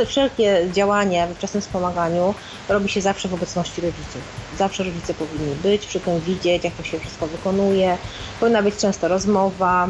[0.06, 2.34] wszelkie działania we wczesnym wspomaganiu
[2.70, 4.22] robi się zawsze w obecności rodziców.
[4.58, 7.98] Zawsze rodzice powinni być, przy tym widzieć, jak to się wszystko wykonuje.
[8.40, 9.88] Powinna być często rozmowa,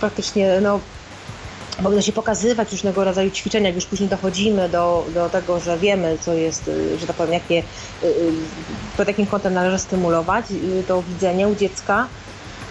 [0.00, 0.80] praktycznie no,
[1.82, 6.18] powinno się pokazywać różnego rodzaju ćwiczenia, jak już później dochodzimy do, do tego, że wiemy,
[6.20, 8.32] co jest, y, że tak powiem, jakie, y, y,
[8.96, 10.44] pod jakim kątem należy stymulować
[10.88, 12.06] to widzenie u dziecka.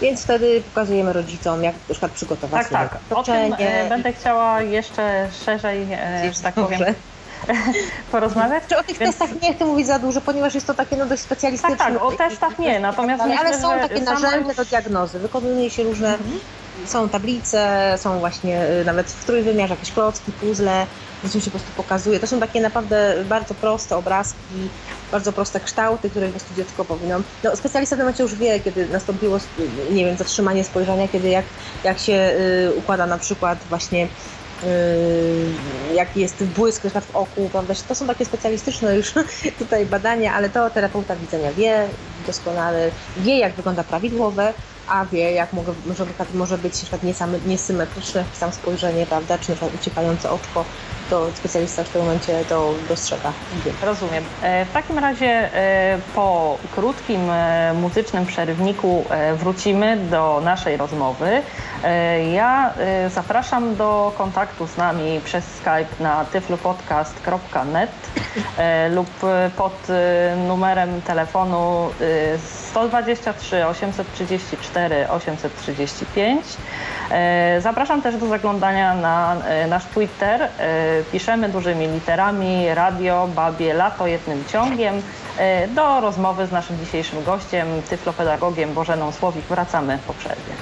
[0.00, 3.18] Więc wtedy pokazujemy rodzicom, jak na przykład przygotować Tak, tak.
[3.18, 6.80] O tym e, będę chciała jeszcze szerzej, e, że tak powiem,
[8.12, 8.62] porozmawiać.
[8.68, 9.16] Czy o tych Więc...
[9.16, 11.76] testach nie chcę mówić za dużo, ponieważ jest to takie no, dość specjalistyczne.
[11.76, 15.18] Tak, tak, o testach nie, natomiast Ale, myślę, ale są takie narzędzia do diagnozy.
[15.18, 16.40] Wykonuje się różne mhm
[16.86, 20.86] są tablice, są właśnie y, nawet w trójwymiarze jakieś klocki, puzzle,
[21.24, 22.20] gdzie się po prostu pokazuje.
[22.20, 24.68] To są takie naprawdę bardzo proste obrazki,
[25.12, 27.20] bardzo proste kształty, które po prostu dziecko powinno...
[27.44, 29.38] No, specjalista momencie już wie, kiedy nastąpiło,
[29.90, 31.44] nie wiem, zatrzymanie spojrzenia, kiedy jak,
[31.84, 34.08] jak się y, układa na przykład właśnie
[34.62, 37.74] Yy, jaki jest błysk na w oku, prawda?
[37.88, 39.12] To są takie specjalistyczne już
[39.58, 41.88] tutaj badania, ale to terapeuta widzenia wie
[42.26, 44.54] doskonale, wie jak wygląda prawidłowe,
[44.90, 50.30] a wie jak może, może, może być na niesymetryczne sam spojrzenie, prawda, czy na uciekające
[50.30, 50.64] oczko,
[51.10, 53.32] to specjalista w tym momencie to dostrzega.
[53.82, 54.24] Rozumiem.
[54.42, 59.04] E, w takim razie e, po krótkim e, muzycznym przerywniku
[59.36, 61.42] wrócimy do naszej rozmowy.
[62.32, 62.74] Ja
[63.14, 67.90] zapraszam do kontaktu z nami przez Skype na tyflopodcast.net
[68.90, 69.10] lub
[69.56, 69.88] pod
[70.48, 71.90] numerem telefonu
[72.70, 76.44] 123 834 835.
[77.58, 79.36] Zapraszam też do zaglądania na
[79.68, 80.48] nasz Twitter
[81.12, 85.02] piszemy dużymi literami radio Babie Lato jednym ciągiem.
[85.38, 90.52] E, do rozmowy z naszym dzisiejszym gościem, tyflopedagogiem Bożeną Słowik wracamy po przerwie.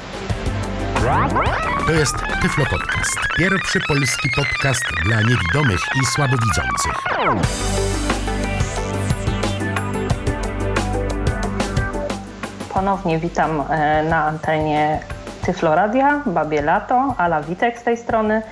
[1.86, 3.18] To jest Tyflo Podcast.
[3.38, 6.92] Pierwszy polski podcast dla niewidomych i słabowidzących.
[12.74, 15.00] Ponownie witam e, na antenie
[15.46, 18.42] Tyfloradia, Babie Lato, Ala Witek z tej strony.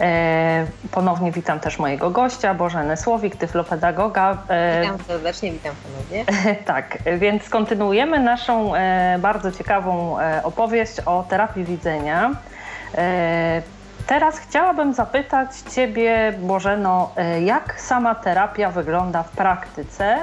[0.00, 4.36] E, ponownie witam też mojego gościa, Bożenę Słowik, tyflopedagoga.
[4.48, 6.24] E, witam serdecznie, witam ponownie.
[6.64, 8.72] Tak, więc kontynuujemy naszą
[9.18, 12.30] bardzo ciekawą opowieść o terapii widzenia.
[14.06, 17.10] Teraz chciałabym zapytać Ciebie, Bożeno,
[17.44, 20.18] jak sama terapia wygląda w praktyce?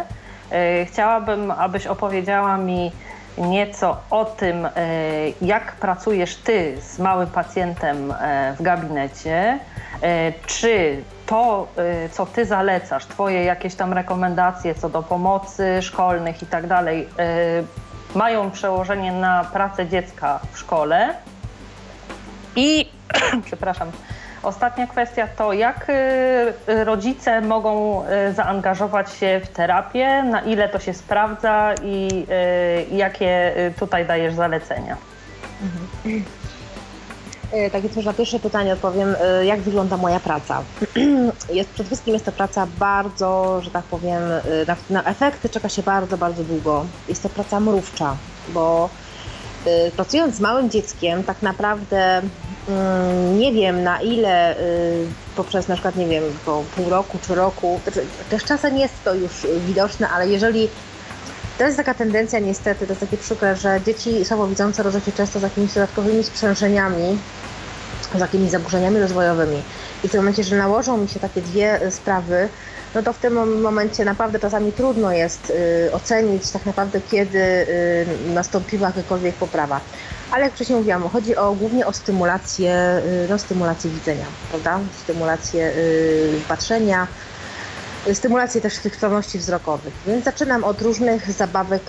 [0.85, 2.91] Chciałabym, abyś opowiedziała mi,
[3.37, 4.69] nieco o tym, e,
[5.41, 9.59] jak pracujesz Ty z małym pacjentem e, w gabinecie.
[10.01, 11.67] E, czy to,
[12.11, 17.07] co Ty zalecasz, Twoje jakieś tam rekomendacje co do pomocy szkolnych i tak dalej,
[18.15, 21.15] mają przełożenie na pracę dziecka w szkole?
[22.55, 22.89] I,
[23.45, 23.91] przepraszam,
[24.45, 30.79] Ostatnia kwestia to, jak y, rodzice mogą y, zaangażować się w terapię, na ile to
[30.79, 32.25] się sprawdza i
[32.91, 34.97] y, jakie tutaj dajesz zalecenia.
[35.61, 36.23] Mhm.
[37.71, 40.61] Tak więc może na pierwsze pytanie odpowiem, jak wygląda moja praca.
[41.49, 44.21] Jest, przede wszystkim jest to praca bardzo, że tak powiem,
[44.67, 46.85] na, na efekty czeka się bardzo, bardzo długo.
[47.09, 48.15] Jest to praca mrówcza,
[48.49, 48.89] bo
[49.95, 52.21] pracując z małym dzieckiem tak naprawdę
[53.37, 57.79] nie wiem na ile y, poprzez na przykład, nie wiem, po pół roku czy roku,
[57.83, 60.69] znaczy, też czasem jest to już widoczne, ale jeżeli
[61.57, 65.39] to jest taka tendencja niestety, to jest takie przykre, że dzieci słabowidzące rodzą się często
[65.39, 67.17] z jakimiś dodatkowymi sprzężeniami,
[68.15, 69.61] z jakimiś zaburzeniami rozwojowymi.
[70.03, 72.49] I w tym momencie, że nałożą mi się takie dwie sprawy,
[72.95, 78.05] no to w tym momencie naprawdę czasami trudno jest y, ocenić tak naprawdę, kiedy y,
[78.33, 79.79] nastąpiła jakakolwiek poprawa.
[80.31, 84.79] Ale jak wcześniej mówiłam, chodzi o, głównie o stymulację, y, no, stymulację widzenia, prawda?
[85.03, 85.71] Stymulację
[86.47, 87.07] patrzenia,
[88.13, 89.93] stymulację też tych sprawności wzrokowych.
[90.07, 91.81] Więc zaczynam od różnych zabawek,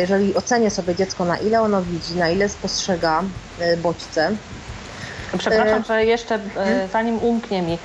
[0.00, 3.22] jeżeli ocenię sobie dziecko, na ile ono widzi, na ile spostrzega
[3.82, 4.36] bodźce,
[5.38, 6.88] Przepraszam, że jeszcze hmm?
[6.92, 7.78] zanim umknie mi,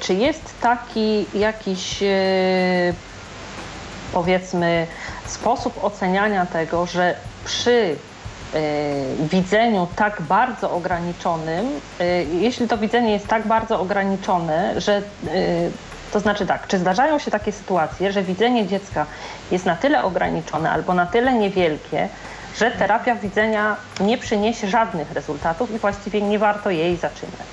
[0.00, 2.04] czy jest taki jakiś
[4.12, 4.86] powiedzmy
[5.26, 7.96] sposób oceniania tego, że przy
[9.20, 11.80] widzeniu tak bardzo ograniczonym,
[12.32, 15.02] jeśli to widzenie jest tak bardzo ograniczone, że
[16.12, 19.06] to znaczy tak, czy zdarzają się takie sytuacje, że widzenie dziecka
[19.50, 22.08] jest na tyle ograniczone albo na tyle niewielkie,
[22.58, 27.46] że terapia widzenia nie przyniesie żadnych rezultatów i właściwie nie warto jej zaczynać?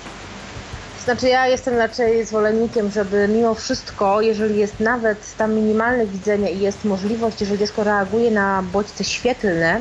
[1.04, 6.60] Znaczy ja jestem raczej zwolennikiem, żeby mimo wszystko, jeżeli jest nawet tam minimalne widzenie i
[6.60, 9.80] jest możliwość, jeżeli dziecko reaguje na bodźce świetlne,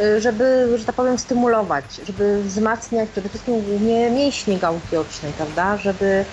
[0.00, 5.76] Y, żeby, że tak powiem, stymulować, żeby wzmacniać przede wszystkim głównie mięśnie gałki ocznej, prawda,
[5.76, 6.24] żeby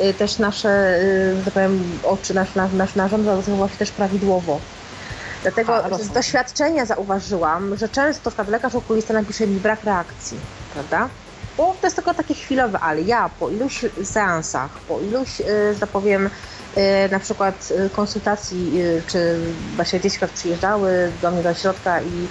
[0.00, 3.90] y, też nasze, y, że tak powiem, oczy, nasz, nasz, nasz narząd zachował się też
[3.90, 4.60] prawidłowo.
[5.44, 10.38] Dlatego A, z doświadczenia zauważyłam, że często w lekarz okulista napisze mi brak reakcji,
[10.74, 11.08] prawda?
[11.56, 15.36] Bo to jest tylko takie chwilowe, ale ja po iluś seansach, po iluś,
[15.72, 16.30] że tak powiem,
[16.76, 18.72] E, na przykład e, konsultacji,
[19.06, 19.40] czy
[19.76, 22.28] właśnie dzieci przyjeżdżały do mnie do ośrodka i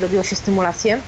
[0.00, 1.00] robiło się stymulację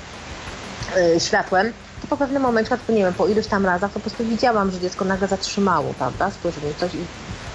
[1.19, 4.71] światłem, to po pewnym momencie, nie wiem, po iluś tam razach, to po prostu widziałam,
[4.71, 6.91] że dziecko nagle zatrzymało, prawda, spojrzenie, coś,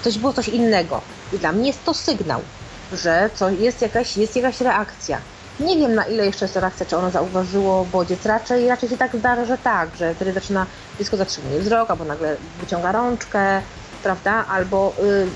[0.02, 1.00] coś było coś innego.
[1.32, 2.40] I dla mnie jest to sygnał,
[2.96, 5.18] że co, jest, jakaś, jest jakaś reakcja.
[5.60, 8.26] Nie wiem na ile jeszcze jest reakcja, czy ono zauważyło bodziec.
[8.26, 10.66] Raczej, raczej się tak zdarza, że tak, że wtedy zaczyna,
[10.98, 13.60] dziecko zatrzymuje wzrok, albo nagle wyciąga rączkę,
[14.02, 14.46] prawda?
[14.48, 15.26] Albo y,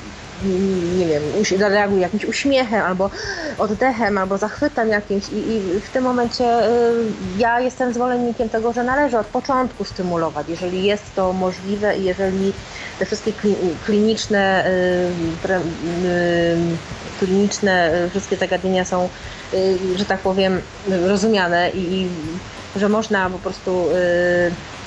[0.99, 1.23] nie wiem,
[1.61, 3.11] reaguje jakimś uśmiechem, albo
[3.59, 6.71] oddechem, albo zachwytem jakimś i, i w tym momencie y,
[7.39, 12.53] ja jestem zwolennikiem tego, że należy od początku stymulować, jeżeli jest to możliwe i jeżeli
[12.99, 13.33] te wszystkie
[13.87, 16.59] kliniczne, y,
[17.19, 19.09] kliniczne wszystkie zagadnienia są,
[19.97, 22.09] że tak powiem, rozumiane i, i
[22.77, 23.89] że można po prostu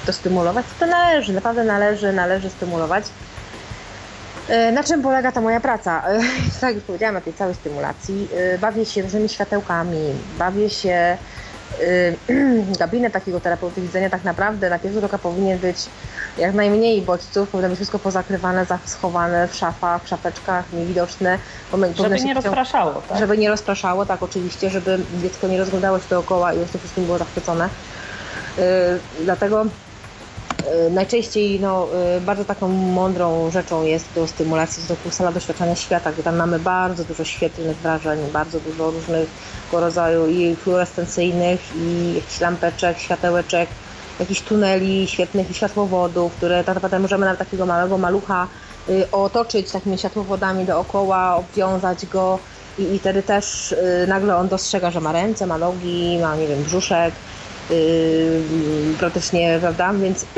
[0.06, 3.06] to stymulować, to należy, naprawdę należy, należy stymulować.
[4.48, 6.04] E, na czym polega ta moja praca?
[6.08, 6.20] E,
[6.62, 8.28] tak jak powiedziałam, na tej całej stymulacji.
[8.36, 11.18] E, bawię się różnymi światełkami, bawię się
[12.80, 15.78] gabinet takiego terapeuty widzenia tak naprawdę na pierwszy rzut powinien być
[16.38, 21.38] jak najmniej bodźców, powinno być wszystko pozakrywane, schowane w szafach, w szafeczkach, niewidoczne.
[21.96, 23.18] Żeby nie rozpraszało, tak?
[23.18, 27.06] Żeby nie rozpraszało, tak oczywiście, żeby dziecko nie rozglądało się dookoła i już to wszystkim
[27.06, 27.70] było zachwycone.
[29.24, 29.66] Dlatego
[30.92, 31.88] Najczęściej no,
[32.22, 37.04] bardzo taką mądrą rzeczą jest do stymulacji wzroku sala doświadczania świata, gdzie tam mamy bardzo
[37.04, 39.26] dużo świetlnych wrażeń, bardzo dużo różnego
[39.72, 43.70] rodzaju i fluorescencyjnych, i jakichś lampeczek, światełeczek,
[44.20, 48.48] jakichś tuneli świetnych i światłowodów, które tak naprawdę możemy nawet takiego małego malucha
[48.90, 52.40] y, otoczyć takimi światłowodami dookoła, obwiązać go
[52.80, 56.48] i, i wtedy też y, nagle on dostrzega, że ma ręce, ma nogi, ma nie
[56.48, 57.14] wiem, brzuszek,
[59.00, 59.94] praktycznie, prawda?
[59.94, 60.26] Więc.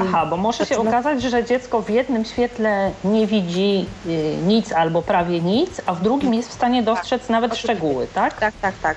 [0.00, 5.02] Aha, bo może się okazać, że dziecko w jednym świetle nie widzi yy, nic albo
[5.02, 7.30] prawie nic, a w drugim jest w stanie dostrzec tak.
[7.30, 8.40] nawet szczegóły, tak?
[8.40, 8.96] Tak, tak, tak.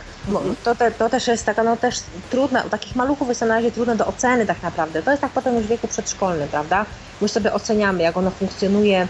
[0.63, 1.95] To, te, to też jest taka, no też
[2.29, 5.03] trudne, u takich maluchów jest to na razie trudne do oceny tak naprawdę.
[5.03, 6.85] To jest tak potem już w wieku przedszkolnym, prawda?
[7.21, 9.07] My sobie oceniamy, jak ono funkcjonuje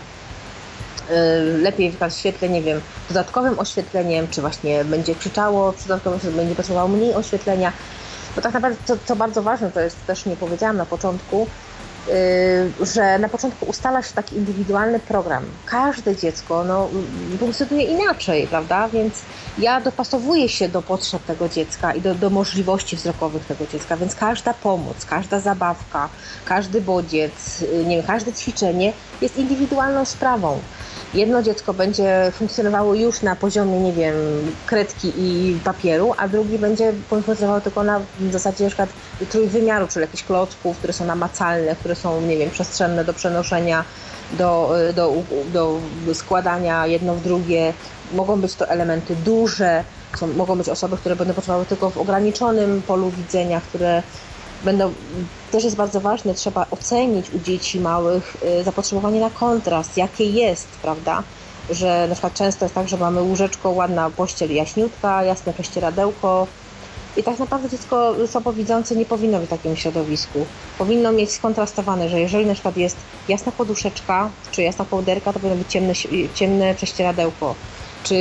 [1.10, 1.16] yy,
[1.62, 6.56] lepiej w świetle, nie wiem, dodatkowym oświetleniem, czy właśnie będzie krzyczało przy dodatkowym, czy będzie
[6.56, 7.72] potrzebowało mniej oświetlenia.
[8.38, 11.48] Bo tak naprawdę, co, bardzo ważne, to jest też nie powiedziałam na początku,
[12.08, 15.44] yy, że na początku ustala się taki indywidualny program.
[15.66, 16.90] Każde dziecko no,
[17.40, 18.90] funkcjonuje inaczej, prawda?
[18.90, 19.22] Więc
[19.58, 24.16] ja dopasowuję się do potrzeb tego dziecka i do, do możliwości wzrokowych tego dziecka, więc
[24.16, 26.10] każda pomoc, każda zabawka,
[26.46, 30.60] każdy bodziec, yy, nie wiem, każde ćwiczenie jest indywidualną sprawą
[31.14, 34.16] jedno dziecko będzie funkcjonowało już na poziomie, nie wiem,
[34.66, 38.90] kredki i papieru, a drugi będzie funkcjonował tylko na zasadzie na przykład
[39.30, 43.84] trójwymiaru, czyli jakichś klocków, które są namacalne, które są, nie wiem, przestrzenne do przenoszenia,
[44.32, 45.14] do, do,
[45.54, 45.80] do
[46.14, 47.74] składania jedno w drugie.
[48.14, 49.84] Mogą być to elementy duże,
[50.20, 54.04] są, mogą być osoby, które będą potrzebowały tylko w ograniczonym polu widzenia, które
[54.64, 54.94] będą,
[55.52, 60.68] też jest bardzo ważne, trzeba ocenić u dzieci małych y, zapotrzebowanie na kontrast, jakie jest,
[60.82, 61.24] prawda?
[61.70, 66.48] Że na przykład często jest tak, że mamy łóżeczko, ładna pościel jaśniutka, jasne prześcieradełko
[67.18, 70.46] i tak naprawdę dziecko słabowidzące nie powinno być w takim środowisku.
[70.78, 72.98] Powinno mieć skontrastowane, że jeżeli na przykład jest
[73.30, 75.94] jasna poduszeczka czy jasna połderka, to powinno być ciemne,
[76.36, 77.56] ciemne prześcieradełko.
[78.04, 78.16] Czy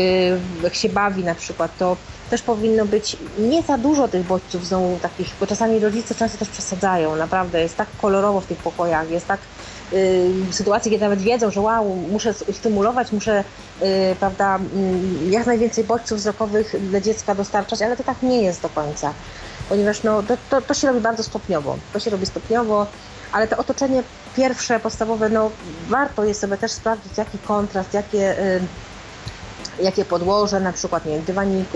[0.63, 1.97] jak się bawi na przykład, to
[2.31, 6.49] też powinno być nie za dużo tych bodźców znowu takich, bo czasami rodzice często też
[6.49, 9.41] przesadzają, naprawdę jest tak kolorowo w tych pokojach, jest tak
[9.93, 13.45] y, sytuacje, kiedy nawet wiedzą, że wow, muszę stymulować, muszę
[13.83, 14.59] y, prawda,
[15.27, 19.13] y, jak najwięcej bodźców wzrokowych dla dziecka dostarczać, ale to tak nie jest do końca,
[19.69, 22.87] ponieważ no, to, to, to się robi bardzo stopniowo, to się robi stopniowo,
[23.33, 24.03] ale to otoczenie
[24.37, 25.51] pierwsze, podstawowe, no
[25.89, 28.61] warto jest sobie też sprawdzić, jaki kontrast, jakie y,
[29.83, 31.21] jakie podłoże, na przykład nie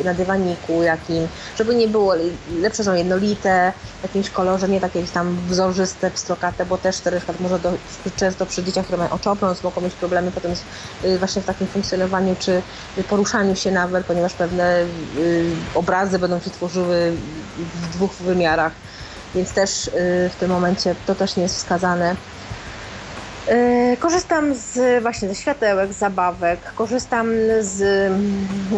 [0.05, 2.15] na dywaniku jakim, żeby nie było,
[2.61, 7.17] lepsze są jednolite, w jakimś kolorze, nie takie tam wzorzyste, pstrokate, bo też to na
[7.17, 7.73] przykład może do,
[8.17, 10.63] często przy dzieciach, które mają oczopląs, mogą mieć problemy potem z,
[11.05, 12.63] y, właśnie w takim funkcjonowaniu czy
[13.09, 14.83] poruszaniu się nawet, ponieważ pewne
[15.19, 17.13] y, obrazy będą się tworzyły
[17.59, 18.73] w dwóch wymiarach,
[19.35, 19.91] więc też y,
[20.33, 22.17] w tym momencie to też nie jest wskazane.
[23.51, 28.13] E, korzystam z właśnie ze światełek, zabawek, korzystam z.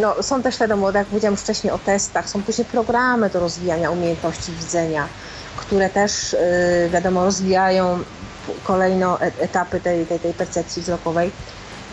[0.01, 4.53] No, są też wiadomo, jak powiedziałam wcześniej o testach, są później programy do rozwijania umiejętności
[4.53, 5.09] widzenia,
[5.57, 7.99] które też e, wiadomo rozwijają
[8.65, 11.31] kolejno e, etapy tej, tej, tej percepcji wzrokowej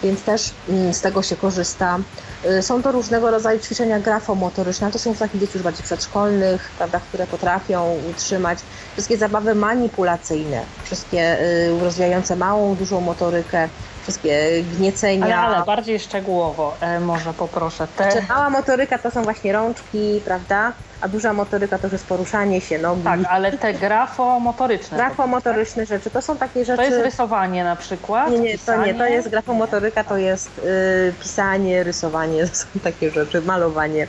[0.03, 1.99] więc też mm, z tego się korzysta.
[2.45, 6.99] Y, są to różnego rodzaju ćwiczenia grafomotoryczne, to są takie dzieci już bardziej przedszkolnych, prawda,
[6.99, 8.59] które potrafią utrzymać
[8.93, 13.69] wszystkie zabawy manipulacyjne, wszystkie y, rozwijające małą, dużą motorykę,
[14.09, 15.25] wszystkie gniecenia.
[15.25, 17.87] Ale, ale bardziej szczegółowo e, może poproszę.
[17.97, 18.11] Te...
[18.11, 20.71] Znaczy, mała motoryka to są właśnie rączki, prawda?
[21.01, 23.03] A duża motoryka to już jest poruszanie się nogi.
[23.03, 24.97] Tak, ale te grafomotoryczne.
[24.97, 26.77] Grafomotoryczne rzeczy, to są takie rzeczy...
[26.77, 28.31] To jest rysowanie na przykład?
[28.31, 33.11] Nie, nie, to nie, to jest grafomotoryka, to jest y, pisanie, rysowanie, to są takie
[33.11, 34.07] rzeczy, malowanie.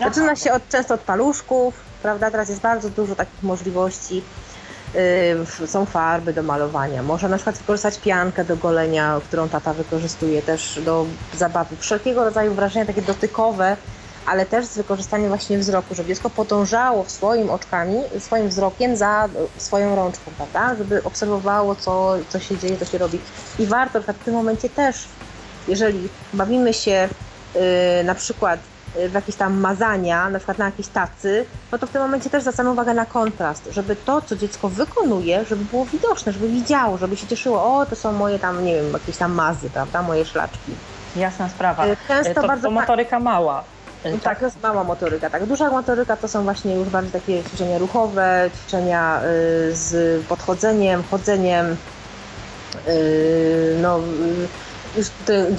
[0.00, 2.30] Zaczyna się od, często od paluszków, prawda?
[2.30, 4.22] Teraz jest bardzo dużo takich możliwości
[5.66, 7.02] są farby do malowania.
[7.02, 11.76] Można na przykład wykorzystać piankę do golenia, którą tata wykorzystuje też do zabawy.
[11.76, 13.76] Wszelkiego rodzaju wrażenia takie dotykowe,
[14.26, 19.96] ale też z wykorzystaniem właśnie wzroku, żeby dziecko podążało swoim oczkami, swoim wzrokiem za swoją
[19.96, 20.76] rączką, prawda?
[20.76, 23.18] Żeby obserwowało, co, co się dzieje, co się robi.
[23.58, 25.08] I warto w tym momencie też,
[25.68, 27.08] jeżeli bawimy się
[27.54, 27.60] yy,
[28.04, 28.60] na przykład
[29.08, 32.42] w jakieś tam mazania, na przykład na jakieś tacy, no to w tym momencie też
[32.42, 37.16] zwracamy uwagę na kontrast, żeby to, co dziecko wykonuje, żeby było widoczne, żeby widziało, żeby
[37.16, 40.72] się cieszyło, o, to są moje tam, nie wiem, jakieś tam mazy, prawda, moje szlaczki.
[41.16, 41.86] Jasna sprawa.
[41.86, 43.64] E, często to, bardzo to motoryka mała.
[44.04, 45.30] E, tak, to jest mała motoryka.
[45.30, 51.02] Tak, duża motoryka to są właśnie już bardziej takie ćwiczenia ruchowe, ćwiczenia y, z podchodzeniem,
[51.10, 51.76] chodzeniem,
[52.88, 54.00] y, no
[54.96, 55.06] już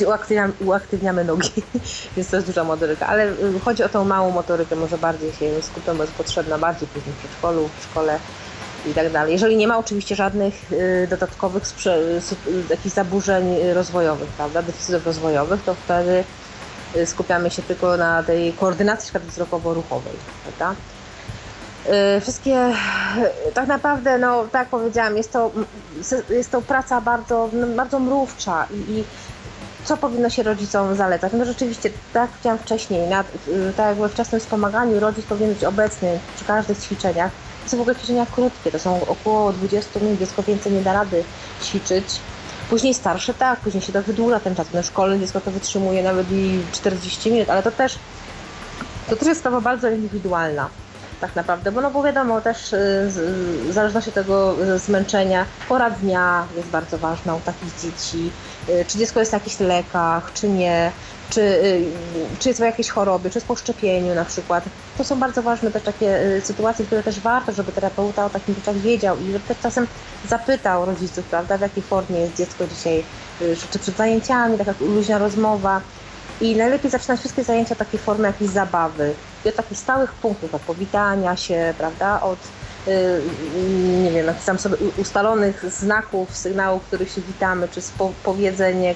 [0.08, 1.52] uaktywniamy, uaktywniamy nogi,
[2.16, 5.62] więc to jest duża motoryka, ale y, chodzi o tą małą motorykę, może bardziej się
[5.62, 8.20] skupią, bo jest potrzebna bardziej później w przedszkolu, w szkole.
[8.86, 9.34] i tak dalej.
[9.34, 11.64] Jeżeli nie ma oczywiście żadnych y, dodatkowych
[12.70, 16.24] jakichś zaburzeń rozwojowych, prawda, deficytów rozwojowych, to wtedy
[16.96, 20.76] y, skupiamy się tylko na tej koordynacji wzrokowo-ruchowej, prawda.
[21.86, 22.74] Y, wszystkie,
[23.54, 25.52] tak naprawdę, no tak jak powiedziałam, jest to,
[26.30, 29.04] jest to praca bardzo, no, bardzo mrówcza i, i
[29.84, 31.34] co powinno się rodzicom zalecać?
[31.34, 33.24] No rzeczywiście, tak jak powiedziałam wcześniej, na,
[33.78, 37.32] tak jak we wczesnym wspomaganiu rodzic powinien być obecny przy każdych ćwiczeniach,
[37.64, 40.94] to są w ogóle ćwiczenia krótkie, to są około 20 minut, dziecko więcej nie da
[40.94, 41.24] rady
[41.64, 42.06] ćwiczyć.
[42.70, 44.74] Później starsze tak, później się to wydłuża ten czas.
[44.74, 48.00] Na szkole dziecko to wytrzymuje nawet i 40 minut, ale to też,
[49.10, 50.70] to też jest sprawa bardzo indywidualna
[51.22, 52.78] tak naprawdę, bo no bo wiadomo też y,
[53.68, 58.32] w zależności od tego zmęczenia, pora dnia jest bardzo ważna u takich dzieci,
[58.70, 60.92] y, czy dziecko jest na jakichś lekach, czy nie,
[61.30, 61.86] czy, y,
[62.40, 64.64] czy jest w jakiejś chorobie, czy jest po szczepieniu na przykład.
[64.98, 68.56] To są bardzo ważne też takie y, sytuacje, które też warto, żeby terapeuta o takich
[68.56, 69.88] rzeczach wiedział i żeby też czasem
[70.30, 73.04] zapytał rodziców, prawda, w jakiej formie jest dziecko dzisiaj,
[73.42, 75.82] y, czy przed zajęciami, taka luźna rozmowa.
[76.42, 79.14] I najlepiej zaczynać wszystkie zajęcia takiej formy jakiejś zabawy
[79.46, 82.40] i od takich stałych punktów, od powitania się, prawda, od
[84.04, 87.82] nie wiem, jakichś tam sobie ustalonych znaków, sygnałów, których się witamy, czy
[88.24, 88.96] powiedzenie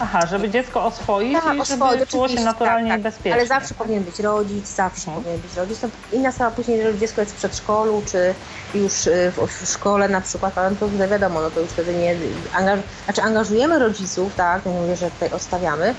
[0.00, 3.12] Aha, żeby dziecko oswoić tak, i oswoić, żeby czuło się naturalnie tak, tak.
[3.12, 3.34] bezpiecznie.
[3.34, 5.16] Ale zawsze powinien być rodzic, zawsze mhm.
[5.16, 5.78] powinien być rodzic.
[6.12, 8.34] Inna sprawa później, jeżeli dziecko jest w przedszkolu, czy
[8.74, 12.16] już y, w, szkole na przykład, ale to już wiadomo, no to już wtedy nie...
[12.54, 15.94] Angaż, znaczy angażujemy rodziców, tak, nie mówię, że tutaj odstawiamy,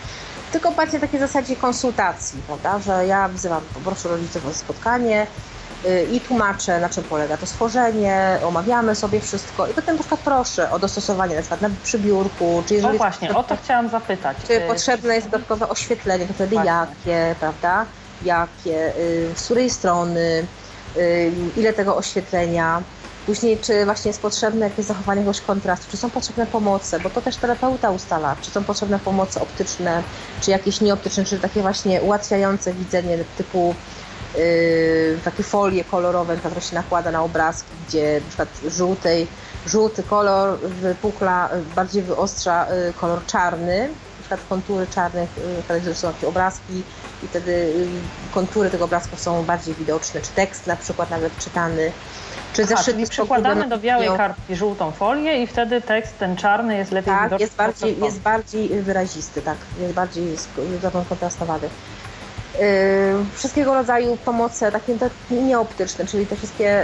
[0.54, 5.28] tylko bardziej takiej zasadzie konsultacji, prawda, że ja wzywam, poproszę rodziców o spotkanie,
[6.12, 10.72] i tłumaczę, na czym polega to stworzenie, omawiamy sobie wszystko i potem na przykład proszę
[10.72, 12.96] o dostosowanie na przykład na przybiórku, czy jeżeli...
[12.96, 14.38] O właśnie, o to chciałam zapytać.
[14.48, 16.72] Czy potrzebne jest dodatkowe oświetlenie, to wtedy właśnie.
[16.72, 17.86] jakie, prawda,
[18.26, 20.46] jakie, y, z której strony,
[20.98, 22.82] y, ile tego oświetlenia,
[23.26, 27.22] Później, czy właśnie jest potrzebne jakieś zachowanie jakiegoś kontrastu, czy są potrzebne pomoce, bo to
[27.22, 30.04] też terapeuta ustala, czy są potrzebne pomoce optyczne,
[30.42, 33.76] czy jakieś nieoptyczne, czy takie właśnie ułatwiające widzenie typu
[34.38, 39.28] Yy, takie folie kolorowe, które się nakłada na obrazki, gdzie na przykład żółtej,
[39.66, 45.30] żółty kolor wypukla, bardziej wyostrza yy, kolor czarny, na przykład kontury czarnych,
[45.86, 46.84] yy, są takie obrazki
[47.24, 47.74] i wtedy
[48.32, 51.92] kontury tego obrazku są bardziej widoczne, czy tekst na przykład nawet czytany.
[52.54, 56.92] Czy Aha, czyli przykładamy do białej kartki żółtą folię i wtedy tekst ten czarny jest
[56.92, 57.44] lepiej tak, widoczny.
[57.44, 60.36] Jest bardziej, jest bardziej wyrazisty, tak, jest bardziej
[61.10, 61.70] kontrastowany.
[62.60, 62.66] Yy,
[63.34, 64.98] wszystkiego rodzaju pomoce, takie
[65.32, 66.84] nieoptyczne, czyli te wszystkie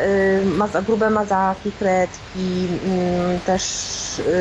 [0.76, 3.64] yy, grube mazaki, kredki, yy, też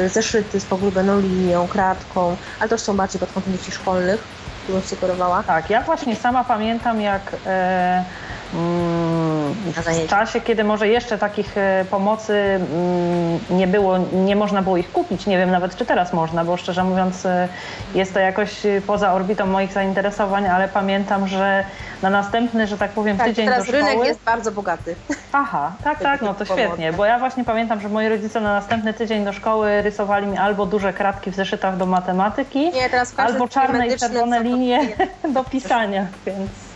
[0.06, 4.24] zeszyty z pogrubeną linią, kratką, ale to są bardziej pod kątem dzieci szkolnych,
[4.64, 5.42] którą sugerowała.
[5.42, 8.04] Tak, ja właśnie sama pamiętam jak e,
[8.52, 14.92] w czasie, kiedy może jeszcze takich e, pomocy mm, nie było, nie można było ich
[14.92, 15.26] kupić.
[15.26, 17.48] Nie wiem nawet, czy teraz można, bo szczerze mówiąc e,
[17.94, 18.50] jest to jakoś
[18.86, 21.64] poza orbitą moich zainteresowań, ale pamiętam, że
[22.02, 23.90] na następny, że tak powiem, tak, tydzień teraz do szkoły...
[23.90, 24.96] rynek jest bardzo bogaty.
[25.32, 28.94] Aha, tak, tak, no to świetnie, bo ja właśnie pamiętam, że moi rodzice na następny
[28.94, 33.86] tydzień do szkoły rysowali mi albo duże kratki w zeszytach do matematyki, nie, albo czarne
[33.88, 34.80] i czerwone linie
[35.34, 36.67] do pisania, więc...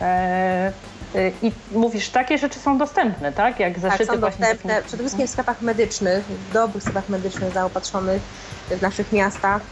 [0.00, 0.72] E,
[1.14, 3.60] y, I mówisz, takie rzeczy są dostępne, tak?
[3.60, 8.22] Jak zeszyty tak, są dostępne przede wszystkim w sklepach medycznych, w dobrych sklepach medycznych zaopatrzonych
[8.70, 9.62] w naszych miastach.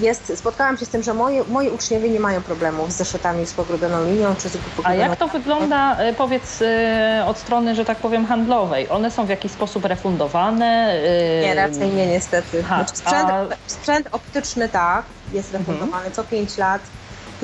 [0.00, 3.52] Jest, spotkałam się z tym, że moje, moi uczniowie nie mają problemów z zeszytami z
[3.52, 6.62] pogrubioną linią czy z A jak to wygląda, y, powiedz,
[7.26, 8.88] od strony, że tak powiem, handlowej?
[8.90, 11.00] One są w jakiś sposób refundowane?
[11.42, 12.62] Nie, raczej nie, niestety.
[12.62, 13.46] Ha, znaczy, sprzęt, a...
[13.66, 16.12] sprzęt optyczny tak, jest refundowany mhm.
[16.12, 16.82] co 5 lat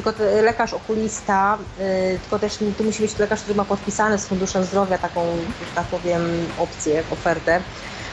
[0.03, 4.65] tylko lekarz okulista, y, tylko też tu musi być lekarz, który ma podpisany z Funduszem
[4.65, 5.27] Zdrowia taką,
[5.75, 7.61] tak powiem, opcję, ofertę,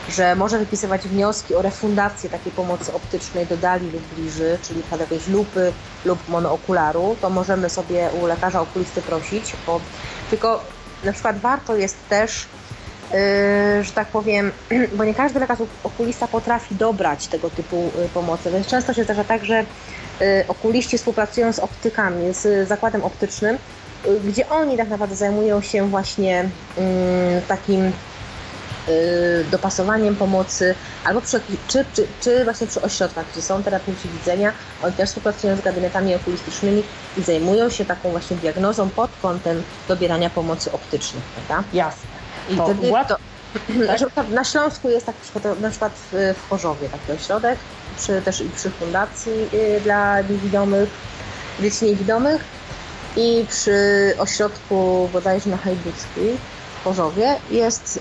[0.09, 4.97] że może wypisywać wnioski o refundację takiej pomocy optycznej do dali lub bliży, czyli na
[4.97, 5.73] jakiejś lupy
[6.05, 9.81] lub monookularu, to możemy sobie u lekarza okulisty prosić, bo
[10.29, 10.63] tylko
[11.03, 12.47] na przykład warto jest też
[13.77, 14.51] Yy, że tak powiem,
[14.97, 19.23] bo nie każdy lekarz okulista potrafi dobrać tego typu y, pomocy, więc często się zdarza
[19.23, 20.05] tak, że Y,
[20.47, 23.57] okuliści współpracują z optykami, z zakładem optycznym,
[24.05, 27.91] y, gdzie oni tak naprawdę zajmują się właśnie mm, takim y,
[29.51, 34.51] dopasowaniem pomocy, albo przy, czy, czy, czy właśnie przy ośrodkach, gdzie są terapeuci widzenia,
[34.84, 36.84] oni też współpracują z gabinetami okulistycznymi
[37.18, 41.68] i zajmują się taką właśnie diagnozą pod kątem dobierania pomocy optycznej, prawda?
[41.74, 42.09] Jasne.
[42.49, 43.18] I to, wtedy, to,
[44.16, 44.30] tak?
[44.30, 45.16] Na Śląsku jest tak
[45.61, 47.59] na przykład w, w Chorzowie taki ośrodek,
[47.98, 50.89] przy, też i przy fundacji y, dla niewidomych,
[51.60, 52.43] dzieci niewidomych
[53.18, 56.38] i przy ośrodku bodajże na Hajbuckiej
[56.86, 58.00] Chorzowie jest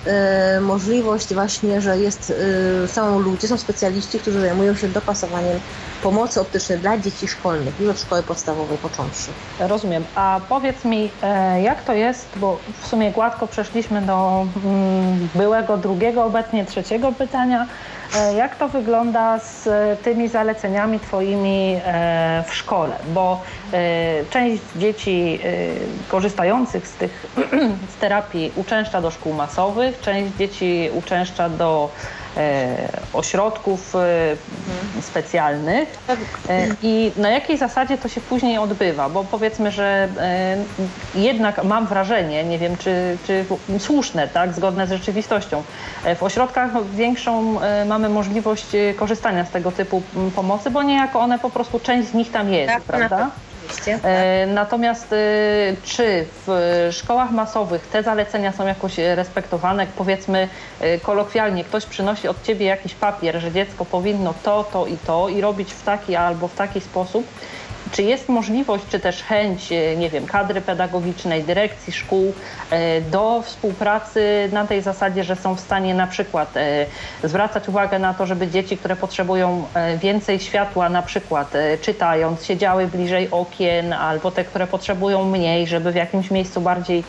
[0.57, 2.31] y, możliwość właśnie, że jest,
[2.85, 5.61] y, są ludzie, są specjaliści, którzy zajmują się dopasowaniem
[6.03, 9.31] pomocy optycznej dla dzieci szkolnych, już od szkoły podstawowej począwszy.
[9.61, 10.05] Rozumiem.
[10.15, 15.77] A powiedz mi, e, jak to jest, bo w sumie gładko przeszliśmy do mm, byłego
[15.77, 17.67] drugiego, obecnie trzeciego pytania.
[18.17, 19.69] E, jak to wygląda z
[20.03, 22.97] tymi zaleceniami Twoimi e, w szkole?
[23.15, 23.41] Bo
[24.31, 25.41] część dzieci
[26.09, 27.27] korzystających z tych
[27.97, 31.91] z terapii uczęszcza do szkół masowych, część dzieci uczęszcza do
[32.24, 32.24] E,
[33.13, 34.37] ośrodków e,
[35.03, 35.89] specjalnych.
[36.49, 40.09] E, i na jakiej zasadzie to się później odbywa, bo powiedzmy, że
[41.15, 43.45] jednak mam wrażenie, nie wiem czy, czy
[43.79, 45.63] słuszne, tak, zgodne z rzeczywistością,
[46.17, 48.67] w ośrodkach większą mamy możliwość
[48.97, 50.03] korzystania z tego typu
[50.37, 53.31] pomocy, bo niejako one po prostu, część z nich tam jest, tak, prawda?
[53.65, 53.99] Oczywiście.
[54.03, 55.17] E, natomiast e,
[55.85, 59.87] czy w szkołach masowych te zalecenia są jakoś respektowane?
[59.97, 60.49] Powiedzmy
[60.81, 65.29] e, kolokwialnie, ktoś przynosi od ciebie jakiś papier, że dziecko powinno to, to i to
[65.29, 67.27] i robić w taki albo w taki sposób
[67.95, 72.35] czy jest możliwość, czy też chęć, e, nie wiem, kadry pedagogicznej, dyrekcji szkół
[72.71, 76.87] e, do współpracy na tej zasadzie, że są w stanie na przykład e,
[77.25, 79.65] zwracać uwagę na to, żeby dzieci, które potrzebują
[79.99, 85.95] więcej światła, na przykład czytając, siedziały bliżej okien, albo te, które potrzebują mniej, żeby w
[85.95, 87.05] jakimś miejscu bardziej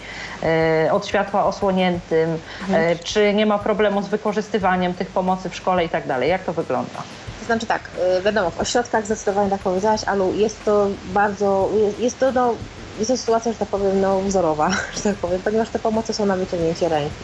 [0.92, 2.98] od światła osłoniętym, mhm.
[3.04, 6.30] czy nie ma problemu z wykorzystywaniem tych pomocy w szkole i tak dalej.
[6.30, 7.04] Jak to wygląda?
[7.46, 7.89] To znaczy tak,
[8.20, 11.70] y, wiadomo, w ośrodkach zdecydowanie tak powiedziałaś, Alu, jest to bardzo,
[12.00, 12.56] jest to no,
[13.00, 16.26] jest to sytuacja, że tak powiem, no, wzorowa, że tak powiem, ponieważ te pomocy są
[16.26, 17.16] na wyciągnięcie ręki.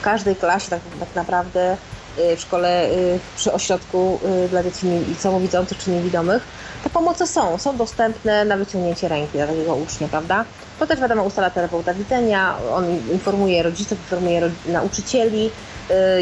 [0.00, 1.76] W każdej klasie tak, tak naprawdę
[2.18, 4.20] y, w szkole, y, przy ośrodku
[4.50, 4.86] dla dzieci
[5.18, 6.42] słabowidzących czy niewidomych,
[6.84, 10.44] te pomocy są, są dostępne na wyciągnięcie ręki dla takiego ucznia, prawda?
[10.78, 15.50] To też wiadomo ustala terapeuta widzenia, on informuje rodziców, informuje nauczycieli,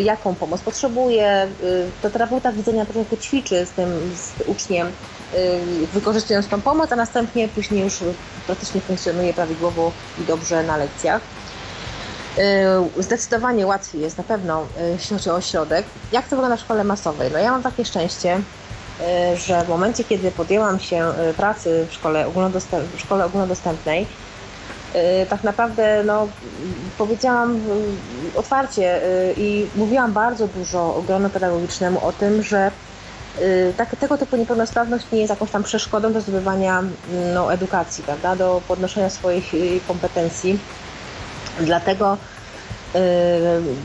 [0.03, 1.49] jaką pomoc potrzebuje.
[1.63, 4.87] Y, to terapeuta widzenia trochę ćwiczy z tym z uczniem,
[5.35, 7.95] y, wykorzystując tą pomoc, a następnie później już
[8.47, 11.21] praktycznie funkcjonuje prawidłowo i dobrze na lekcjach.
[12.99, 15.87] Zdecydowanie łatwiej jest na pewno, jeśli chodzi o ośrodek.
[16.13, 17.31] Jak to wygląda w szkole masowej?
[17.33, 18.41] No ja mam takie szczęście,
[19.37, 22.27] że w momencie, kiedy podjęłam się pracy w szkole,
[22.97, 24.34] w szkole ogólnodostępnej, Y,
[25.29, 26.29] tak naprawdę no,
[26.99, 32.71] powiedziałam y, otwarcie y, i mówiłam bardzo dużo gronu pedagogicznemu o tym, że
[33.77, 36.83] tak, tego typu niepełnosprawność nie jest jakąś tam przeszkodą do zdobywania
[37.35, 39.53] no, edukacji, prawda, do podnoszenia swoich
[39.89, 40.59] kompetencji.
[41.61, 42.17] Dlatego,
[42.95, 43.01] yy,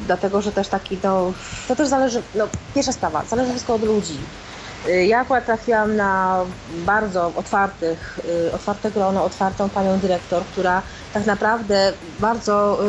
[0.05, 1.33] dlatego że też taki, no,
[1.67, 4.17] to też zależy, no, pierwsza sprawa, zależy wszystko od ludzi.
[4.87, 6.45] Ja akurat trafiłam na
[6.85, 8.19] bardzo otwartych,
[8.53, 10.81] otwarte grono, otwartą panią dyrektor, która
[11.13, 12.79] tak naprawdę bardzo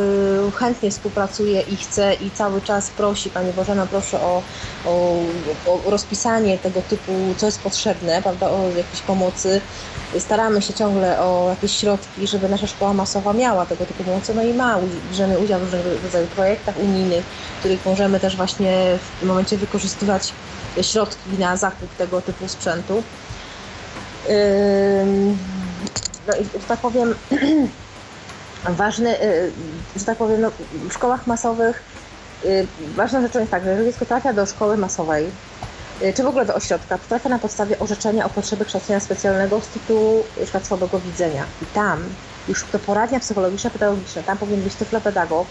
[0.49, 4.43] y, chętnie współpracuje i chce i cały czas prosi, Pani Bożena, proszę o,
[4.87, 5.23] o,
[5.67, 9.61] o rozpisanie tego typu, co jest potrzebne, prawda, o jakieś pomocy.
[10.19, 14.43] Staramy się ciągle o jakieś środki, żeby nasza szkoła masowa miała tego typu pomocy, no
[14.43, 14.79] i ma,
[15.11, 17.25] bierzemy udział w różnych rodzajach projektach unijnych,
[17.59, 20.33] których możemy też właśnie w momencie wykorzystywać
[20.83, 23.03] środki na zakup tego typu sprzętu.
[26.27, 27.15] No i, tak powiem,
[28.65, 29.53] ważny, y,
[29.97, 30.51] że tak powiem, no,
[30.89, 31.83] w szkołach masowych
[32.45, 35.31] y, ważną rzeczą jest tak, że jeżeli dziecko trafia do szkoły masowej,
[36.03, 39.61] y, czy w ogóle do ośrodka, to trafia na podstawie orzeczenia o potrzeby kształcenia specjalnego
[39.61, 40.61] z tytułu np.
[40.65, 41.45] słabego widzenia.
[41.63, 42.05] I tam
[42.49, 45.47] już to poradnia psychologiczna, pedagogiczna, tam powinien być tyflopedagog,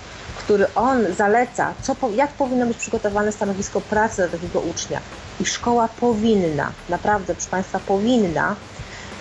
[0.50, 5.00] który on zaleca, co, jak powinno być przygotowane stanowisko pracy dla takiego ucznia.
[5.40, 8.56] I szkoła powinna, naprawdę, proszę Państwa, powinna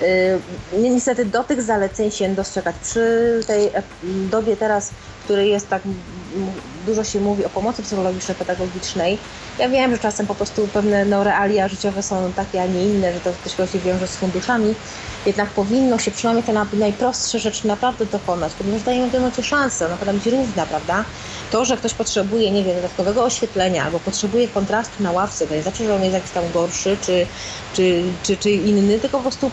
[0.02, 0.40] Y,
[0.78, 2.76] niestety do tych zaleceń się dostrzegać.
[2.82, 3.70] Przy tej
[4.30, 4.90] dobie teraz,
[5.24, 5.82] której jest tak
[6.88, 9.18] dużo się mówi o pomocy psychologiczno-pedagogicznej,
[9.58, 13.12] ja wiem, że czasem po prostu pewne no, realia życiowe są takie, a nie inne,
[13.12, 14.74] że to też się wiąże z funduszami,
[15.26, 20.18] jednak powinno się przynajmniej te najprostsze rzeczy naprawdę dokonać, ponieważ dajemy temu szansę, ona powinna
[20.18, 21.04] być równa, prawda?
[21.50, 25.62] To, że ktoś potrzebuje, nie wiem, dodatkowego oświetlenia albo potrzebuje kontrastu na ławce, to nie
[25.62, 27.26] znaczy, że on jest jakiś tam gorszy czy,
[27.74, 29.50] czy, czy, czy inny, tylko po prostu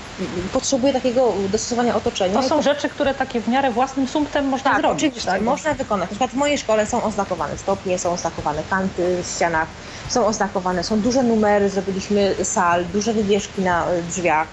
[0.53, 2.41] potrzebuje takiego dostosowania otoczenia.
[2.41, 5.03] To są rzeczy, które takie w miarę własnym sumptem można tak, zrobić.
[5.03, 5.41] Oczywiście, tak?
[5.41, 6.03] można wykonać.
[6.03, 9.67] Na przykład w mojej szkole są oznakowane stopnie, są oznakowane kanty w ścianach,
[10.09, 14.47] są oznakowane, są duże numery, zrobiliśmy sal, duże wywieszki na drzwiach.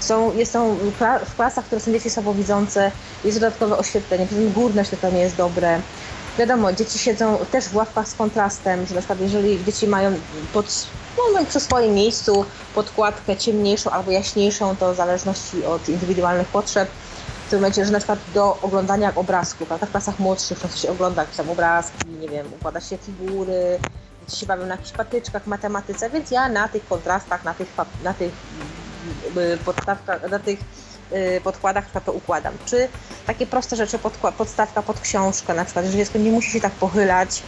[0.00, 0.76] Są, są
[1.26, 2.90] w klasach, które są dzieci słabowidzące,
[3.24, 5.80] jest dodatkowe oświetlenie, górne oświetlenie jest dobre.
[6.38, 10.12] Wiadomo, dzieci siedzą też w ławkach z kontrastem, że na przykład jeżeli dzieci mają
[10.52, 10.66] pod,
[11.16, 12.44] no, przy swoim miejscu
[12.74, 16.88] podkładkę ciemniejszą albo jaśniejszą, to w zależności od indywidualnych potrzeb,
[17.54, 21.22] tym momencie, że na przykład do oglądania obrazków, a w klasach młodszych często się ogląda
[21.22, 23.78] jakieś tam obrazki, nie wiem, układa się figury,
[24.20, 27.68] dzieci się bawią na jakichś patyczkach, matematyce, więc ja na tych kontrastach, na tych,
[28.04, 28.32] na tych
[29.36, 30.58] y, podstawkach, na tych
[31.12, 32.54] y, podkładach to układam.
[32.66, 32.88] Czy
[33.26, 33.98] takie proste rzeczy,
[34.38, 37.42] podstawka pod książkę na przykład, że dziecko nie musi się tak pochylać,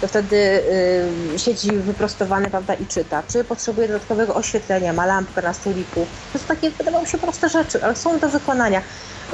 [0.00, 3.22] to wtedy y, siedzi wyprostowany prawda, i czyta.
[3.28, 6.06] Czy potrzebuje dodatkowego oświetlenia, ma lampkę na stoliku.
[6.32, 8.82] To są takie, wydawało się, proste rzeczy, ale są do wykonania.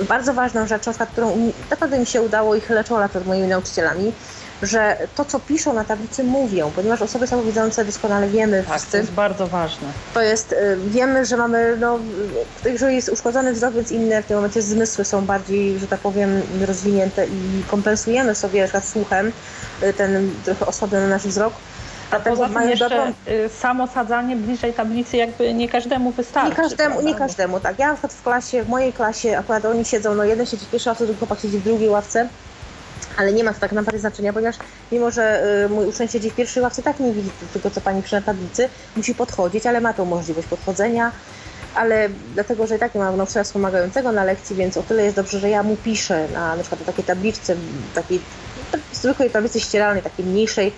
[0.08, 4.12] Bardzo ważną rzeczą, którą naprawdę mi się udało i chylę czoła przed moimi nauczycielami,
[4.62, 8.90] że to, co piszą na tablicy, mówią, ponieważ osoby słabowidzące doskonale wiemy tak, wszyscy.
[8.90, 9.88] to jest bardzo ważne.
[10.14, 11.98] To jest, y, wiemy, że mamy, no,
[12.64, 16.42] jeżeli jest uszkodzony wzrok, więc inne w tym momencie zmysły są bardziej, że tak powiem,
[16.66, 19.32] rozwinięte i kompensujemy sobie na słuchem
[19.82, 21.52] y, ten trochę osłabiony nasz wzrok.
[22.10, 23.12] A poza tym jeszcze dobrą...
[23.28, 26.50] Y, samo sadzanie bliżej tablicy jakby nie każdemu wystarczy.
[26.50, 27.78] Nie każdemu, nie każdemu, tak.
[27.78, 30.70] Ja na przykład w klasie, w mojej klasie akurat oni siedzą, no jeden siedzi w
[30.70, 32.28] pierwszej ławce, drugi chłopak siedzi w drugiej ławce
[33.16, 34.56] ale nie ma to tak naprawdę znaczenia, ponieważ
[34.92, 38.02] mimo, że y, mój uczeń siedzi w pierwszej ławce, tak nie widzi tego, co pani
[38.02, 41.12] przy tablicy, musi podchodzić, ale ma tą możliwość podchodzenia,
[41.74, 45.16] ale dlatego, że i tak nie ma nauczyciela wspomagającego na lekcji, więc o tyle jest
[45.16, 47.56] dobrze, że ja mu piszę na, na przykład na takiej tabliczce,
[47.94, 48.20] takiej
[48.92, 50.72] zwykłej tablicy ścieralnej, takiej mniejszej,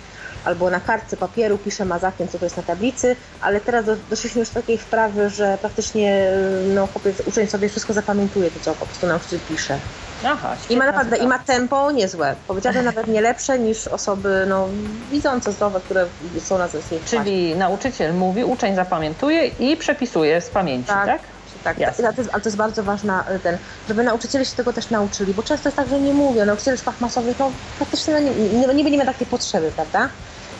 [0.45, 4.49] albo na kartce papieru piszę mazakiem, co to jest na tablicy, ale teraz doszliśmy już
[4.49, 6.31] do takiej wprawy, że praktycznie
[6.75, 9.79] no, chłopiec, uczeń sobie wszystko zapamiętuje, to co po prostu nauczyciel pisze.
[10.25, 12.35] Aha, I ma naprawdę, i ma tempo niezłe.
[12.47, 14.67] Powiedziałabym nawet nie lepsze niż osoby no,
[15.11, 16.05] widzące, zdrowe, które
[16.39, 17.09] są na zewnątrz.
[17.09, 21.05] Czyli nauczyciel mówi, uczeń zapamiętuje i przepisuje z pamięci, tak?
[21.05, 21.21] tak?
[21.65, 24.89] Tak, ale to, jest, ale to jest bardzo ważne, ten, żeby nauczyciele się tego też
[24.89, 28.31] nauczyli, bo często jest tak, że nie mówią, nauczyciele szkołach masowych, no praktycznie no, nie,
[28.31, 30.09] nie, nie będziemy takiej potrzeby, prawda?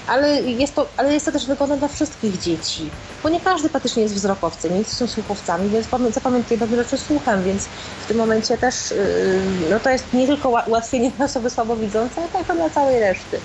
[0.07, 2.89] Ale jest, to, ale jest to też wygodne dla wszystkich dzieci,
[3.23, 7.65] bo nie każdy praktycznie jest wzrokowcem, niektórzy są słuchowcami, więc zapamiętuje pewne rzeczy słuchem, więc
[8.03, 12.31] w tym momencie też yy, no to jest nie tylko ułatwienie dla osoby słabowidzącej, ale
[12.31, 13.39] także dla całej reszty,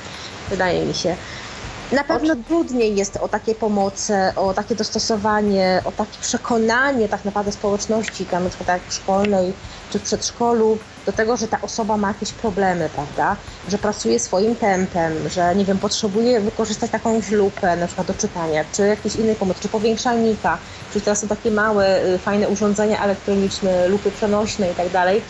[0.50, 1.16] wydaje mi się.
[1.92, 7.52] Na pewno trudniej jest o takie pomoce, o takie dostosowanie, o takie przekonanie tak naprawdę
[7.52, 9.52] społeczności, tam na przykład tak szkolnej
[9.90, 13.36] czy w przedszkolu, do tego, że ta osoba ma jakieś problemy, prawda?
[13.68, 18.64] Że pracuje swoim tempem, że nie wiem, potrzebuje wykorzystać jakąś lupę na przykład do czytania,
[18.72, 20.58] czy jakiejś innej pomocy, czy powiększalnika,
[20.92, 25.22] czy teraz są takie małe, y, fajne urządzenia elektroniczne, lupy przenośne i tak dalej,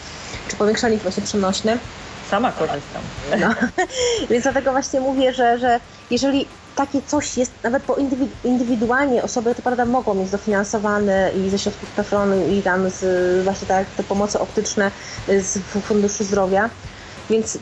[0.49, 1.79] czy powiększalnik właśnie przenośny.
[2.31, 3.03] Sama korzystam.
[3.41, 3.49] No.
[4.31, 7.97] Więc dlatego właśnie mówię, że, że jeżeli takie coś jest, nawet po
[8.45, 13.69] indywidualnie osoby to prawda mogą mieć dofinansowane i ze środków PFRON-u i tam z właśnie
[13.69, 14.91] tak te pomocy optyczne
[15.29, 16.71] z Funduszu Zdrowia,
[17.31, 17.59] więc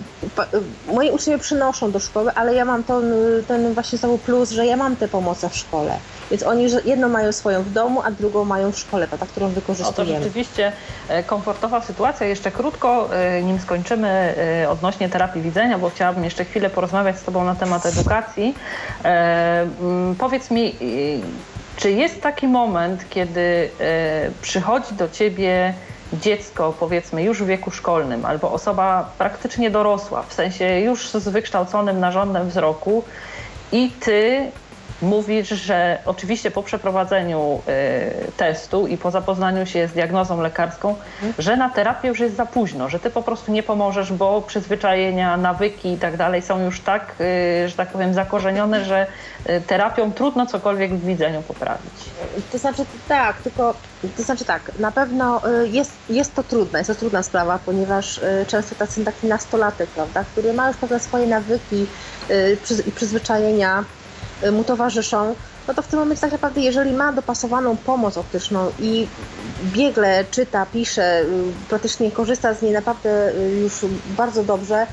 [0.87, 3.13] moi uczniowie przynoszą do szkoły, ale ja mam ten,
[3.49, 5.99] ten właśnie znowu plus, że ja mam tę pomoc w szkole.
[6.31, 10.13] Więc oni jedną mają swoją w domu, a drugą mają w szkole, ta, którą wykorzystujemy.
[10.13, 10.73] O, to rzeczywiście
[11.09, 12.27] e, komfortowa sytuacja.
[12.27, 17.23] Jeszcze krótko, e, nim skończymy e, odnośnie terapii widzenia, bo chciałabym jeszcze chwilę porozmawiać z
[17.23, 18.55] Tobą na temat edukacji.
[20.19, 20.75] Powiedz mi,
[21.77, 23.71] czy jest taki moment, kiedy
[24.43, 25.75] przychodzi do Ciebie
[26.13, 32.01] dziecko, powiedzmy już w wieku szkolnym, albo osoba praktycznie dorosła, w sensie już z wykształconym
[32.01, 33.05] narządem wzroku
[33.73, 34.51] i ty
[35.03, 37.61] mówisz, że oczywiście po przeprowadzeniu
[38.29, 41.35] y, testu i po zapoznaniu się z diagnozą lekarską, mhm.
[41.39, 45.37] że na terapię już jest za późno, że ty po prostu nie pomożesz, bo przyzwyczajenia,
[45.37, 49.07] nawyki i tak dalej są już tak, y, że tak powiem, zakorzenione, że
[49.51, 51.95] y, terapią trudno cokolwiek w widzeniu poprawić.
[52.53, 53.75] To znaczy tak, tylko
[54.17, 55.41] to znaczy tak, na pewno
[55.71, 60.53] jest, jest to trudne, jest to trudna sprawa, ponieważ często tacy taki nastolatek, prawda, który
[60.53, 61.87] ma już pewne swoje nawyki
[62.87, 63.98] i przyzwyczajenia, Y,
[64.53, 65.35] mu towarzyszą,
[65.69, 69.07] no to w tym momencie tak naprawdę, jeżeli ma dopasowaną pomoc optyczną i
[69.73, 71.27] biegle czyta, pisze, y,
[71.69, 73.85] praktycznie korzysta z niej naprawdę y, już
[74.17, 74.87] bardzo dobrze,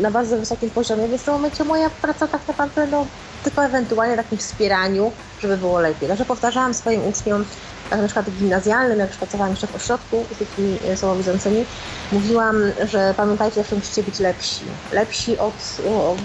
[0.00, 3.06] na bardzo wysokim poziomie, więc w tym momencie moja praca tak naprawdę no,
[3.44, 6.08] tylko ewentualnie takim wspieraniu, żeby było lepiej.
[6.08, 7.44] Także powtarzałam swoim uczniom,
[7.90, 11.64] na przykład gimnazjalnym, jak już pracowałam jeszcze w ośrodku z dziećmi słabowidzącymi,
[12.12, 12.56] mówiłam,
[12.90, 14.64] że pamiętajcie, że musicie być lepsi.
[14.92, 15.54] Lepsi od,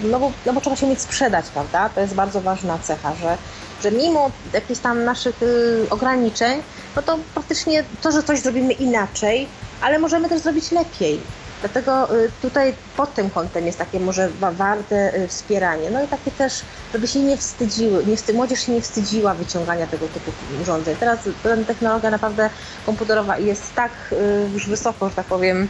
[0.04, 1.88] no bo, no bo trzeba się mieć sprzedać, prawda?
[1.88, 3.36] To jest bardzo ważna cecha, że,
[3.82, 6.62] że mimo jakichś tam naszych y, ograniczeń,
[6.96, 9.48] no to praktycznie to, że coś zrobimy inaczej,
[9.80, 11.20] ale możemy też zrobić lepiej.
[11.64, 15.90] Dlatego y, tutaj pod tym kątem jest takie może warte y, wspieranie.
[15.90, 16.62] No i takie też,
[16.92, 20.30] żeby się nie wstydziły, nie wstyd, młodzież się nie wstydziła wyciągania tego typu
[20.62, 20.96] urządzeń.
[21.00, 21.18] Teraz
[21.66, 22.50] technologia naprawdę
[22.86, 25.68] komputerowa jest tak y, już wysoko, że tak powiem,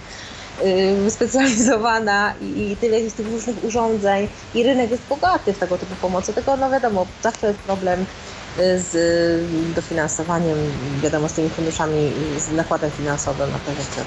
[1.05, 6.33] wyspecjalizowana i tyle jest tych różnych urządzeń i rynek jest bogaty w tego typu pomocy.
[6.33, 8.05] Tylko no wiadomo, zawsze jest problem
[8.59, 8.93] z
[9.75, 10.59] dofinansowaniem,
[11.03, 14.01] wiadomo, z tymi funduszami, z nakładem finansowym na te rzeczy.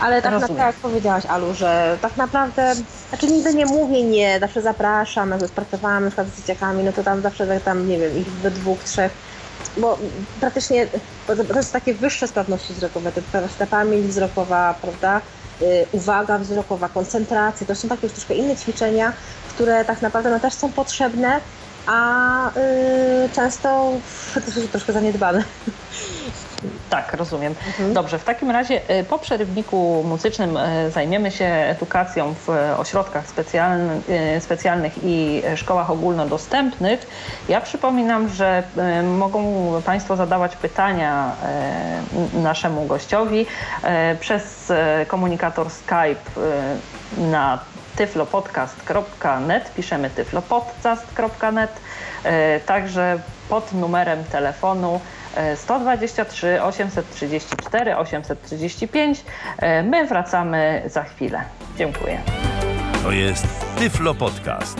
[0.00, 2.74] Ale tak naprawdę, jak powiedziałaś, Alu, że tak naprawdę,
[3.08, 7.02] znaczy nigdy nie mówię nie, zawsze zapraszam, jak pracowałam na przykład z dzieciakami, no to
[7.02, 9.12] tam zawsze tak tam, nie wiem, ich we dwóch, trzech,
[9.76, 9.98] bo
[10.40, 10.86] praktycznie
[11.28, 13.20] bo to jest takie wyższe sprawności wzrokowe, to
[13.58, 15.20] ta, pamięć wzrokowa, prawda,
[15.62, 19.12] y, uwaga wzrokowa, koncentracja, to są takie już troszkę inne ćwiczenia,
[19.48, 21.40] które tak naprawdę no, też są potrzebne,
[21.86, 23.92] a y, często
[24.72, 25.44] troszkę zaniedbane.
[26.90, 27.54] Tak, rozumiem.
[27.66, 27.94] Mhm.
[27.94, 34.00] Dobrze, w takim razie y, po przerywniku muzycznym y, zajmiemy się edukacją w ośrodkach specjalny,
[34.36, 37.06] y, specjalnych i szkołach ogólnodostępnych.
[37.48, 38.62] Ja przypominam, że
[39.04, 41.32] mogą Państwo zadawać pytania
[42.34, 43.46] naszemu gościowi
[44.20, 44.72] przez
[45.08, 46.40] komunikator Skype
[47.18, 47.58] na
[47.96, 51.80] tyflopodcast.net, piszemy tyflopodcast.net,
[52.66, 53.18] także
[53.48, 55.00] pod numerem telefonu
[55.56, 59.24] 123 834 835.
[59.58, 61.42] E, My wracamy za chwilę.
[61.78, 62.18] Dziękuję.
[63.02, 63.46] To jest
[63.78, 64.78] Tyflo Podcast.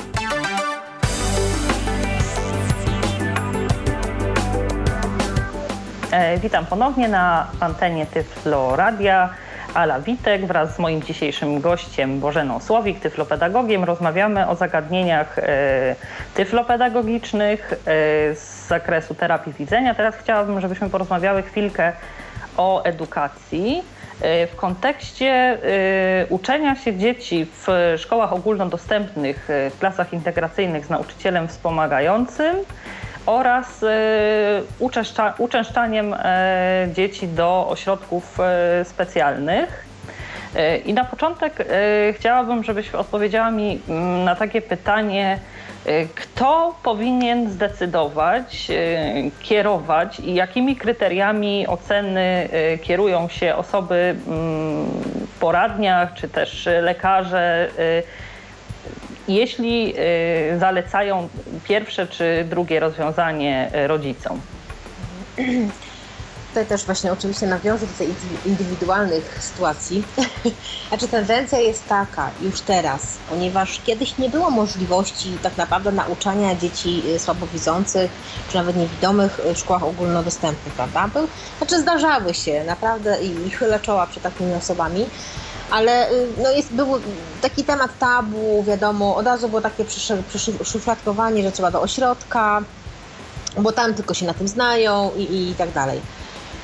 [6.10, 9.30] E, Witam ponownie na antenie Tyflo Radia.
[9.76, 13.84] Ala Witek wraz z moim dzisiejszym gościem Bożeną Słowik, tyflopedagogiem.
[13.84, 15.96] Rozmawiamy o zagadnieniach e,
[16.34, 17.76] tyflopedagogicznych e,
[18.34, 19.94] z zakresu terapii widzenia.
[19.94, 21.92] Teraz chciałabym, żebyśmy porozmawiały chwilkę
[22.56, 23.82] o edukacji
[24.20, 25.58] e, w kontekście
[26.30, 32.56] uczenia się dzieci w szkołach ogólnodostępnych, w klasach integracyjnych z nauczycielem wspomagającym
[33.26, 33.84] oraz
[34.78, 39.86] uczęszcza, uczęszczaniem e, dzieci do ośrodków e, specjalnych.
[40.54, 41.68] E, I na początek
[42.12, 45.38] chciałabym, żebyś odpowiedziała mi mm, na takie pytanie,
[46.14, 48.68] kto powinien zdecydować,
[49.40, 52.48] kierować i jakimi kryteriami oceny
[52.82, 54.86] kierują się osoby mm,
[55.36, 57.68] w poradniach czy też lekarze,
[59.28, 59.94] jeśli
[60.54, 61.28] y, zalecają
[61.64, 64.40] pierwsze czy drugie rozwiązanie y, rodzicom.
[66.48, 68.04] Tutaj też właśnie oczywiście nawiążę do
[68.50, 70.04] indywidualnych sytuacji.
[70.88, 77.02] Znaczy tendencja jest taka już teraz, ponieważ kiedyś nie było możliwości tak naprawdę nauczania dzieci
[77.14, 78.10] y, słabowidzących
[78.48, 81.10] czy nawet niewidomych w szkołach ogólnodostępnych, prawda?
[81.58, 85.06] Znaczy zdarzały się naprawdę i chylę czoła przed takimi osobami.
[85.70, 86.86] Ale y, no jest, był
[87.42, 92.62] taki temat tabu, wiadomo, od razu było takie przysz- przyszufladkowanie, że trzeba do ośrodka,
[93.58, 96.00] bo tam tylko się na tym znają i, i tak dalej.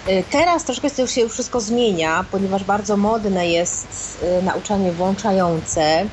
[0.09, 6.07] Y, Teraz troszkę to już się wszystko zmienia, ponieważ bardzo modne jest y, nauczanie włączające,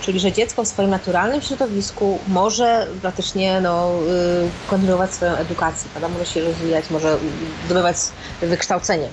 [0.00, 3.90] czyli że dziecko w swoim naturalnym środowisku może praktycznie no,
[4.70, 6.08] kontynuować swoją edukację, prawda?
[6.18, 7.18] może się rozwijać, może
[7.66, 7.96] zdobywać
[8.40, 9.08] wykształcenie.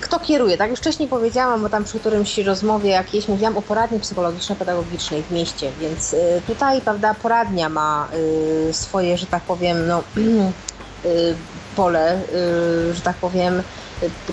[0.00, 0.58] Kto kieruje?
[0.58, 5.30] Tak już wcześniej powiedziałam, bo tam przy którymś rozmowie jakiejś mówiłam o poradni psychologiczno-pedagogicznej w
[5.30, 8.08] mieście, więc y, tutaj prawda, poradnia ma
[8.68, 10.02] y, swoje, że tak powiem, no,
[11.04, 11.34] y,
[11.76, 12.20] pole,
[12.92, 13.62] że tak powiem,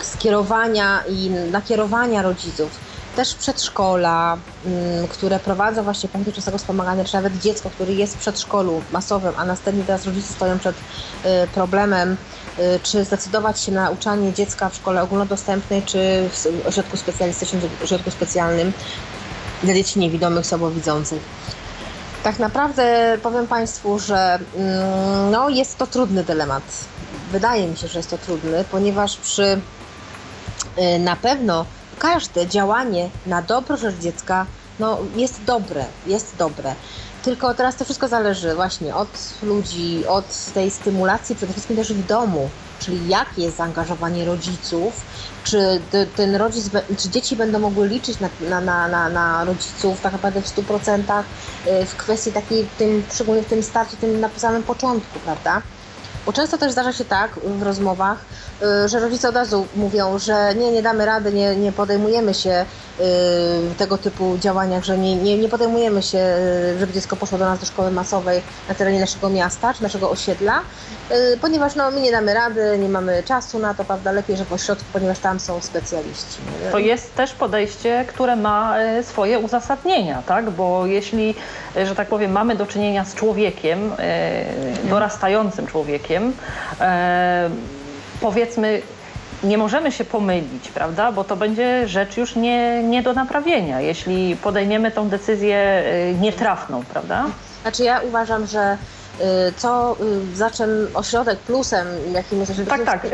[0.01, 2.69] skierowania i nakierowania rodziców.
[3.17, 8.19] Też przedszkola, mm, które prowadzą właśnie punkty czasowego wspomagania, czy nawet dziecko, które jest w
[8.19, 12.17] przedszkolu masowym, a następnie teraz rodzice stoją przed y, problemem,
[12.59, 18.11] y, czy zdecydować się na nauczanie dziecka w szkole ogólnodostępnej, czy w ośrodku specjalistycznym, ośrodku
[18.11, 18.73] specjalnym
[19.63, 21.21] dla dzieci niewidomych, słabowidzących.
[22.23, 26.63] Tak naprawdę powiem Państwu, że mm, no, jest to trudny dylemat.
[27.31, 29.61] Wydaje mi się, że jest to trudny, ponieważ przy
[30.77, 31.65] y, na pewno
[31.99, 34.45] każde działanie na dobro rzecz dziecka
[34.79, 36.75] no, jest dobre, jest dobre.
[37.23, 39.09] Tylko teraz to wszystko zależy właśnie od
[39.43, 45.01] ludzi, od tej stymulacji, przede wszystkim też w domu, czyli jakie jest zaangażowanie rodziców,
[45.43, 50.01] czy te- ten rodzic, czy dzieci będą mogły liczyć na, na, na, na, na rodziców
[50.01, 51.23] tak naprawdę w 100%
[51.67, 55.61] y, w kwestii takiej, tym, szczególnie w tym starcie, tym na samym początku, prawda?
[56.27, 58.17] Bo często też zdarza się tak w rozmowach,
[58.85, 62.65] y, że rodzice od razu mówią, że nie, nie damy rady, nie, nie podejmujemy się
[62.99, 63.03] y,
[63.77, 66.17] tego typu działaniach, że nie, nie, nie podejmujemy się,
[66.75, 70.09] y, żeby dziecko poszło do nas do szkoły masowej na terenie naszego miasta czy naszego
[70.09, 70.59] osiedla,
[71.41, 74.53] ponieważ no, my nie damy rady, nie mamy czasu na to, prawda, lepiej, że w
[74.53, 76.37] ośrodku, ponieważ tam są specjaliści.
[76.71, 80.49] To jest też podejście, które ma swoje uzasadnienia, tak?
[80.49, 81.35] Bo jeśli,
[81.85, 84.45] że tak powiem, mamy do czynienia z człowiekiem, e,
[84.89, 86.16] dorastającym człowiekiem,
[86.81, 87.49] e,
[88.21, 88.81] powiedzmy,
[89.43, 91.11] nie możemy się pomylić, prawda?
[91.11, 96.83] Bo to będzie rzecz już nie, nie do naprawienia, jeśli podejmiemy tą decyzję e, nietrafną,
[96.93, 97.25] prawda?
[97.61, 98.77] Znaczy ja uważam, że
[99.57, 99.97] co,
[100.33, 103.07] za czym ośrodek plusem, jakim jest Tak, tak.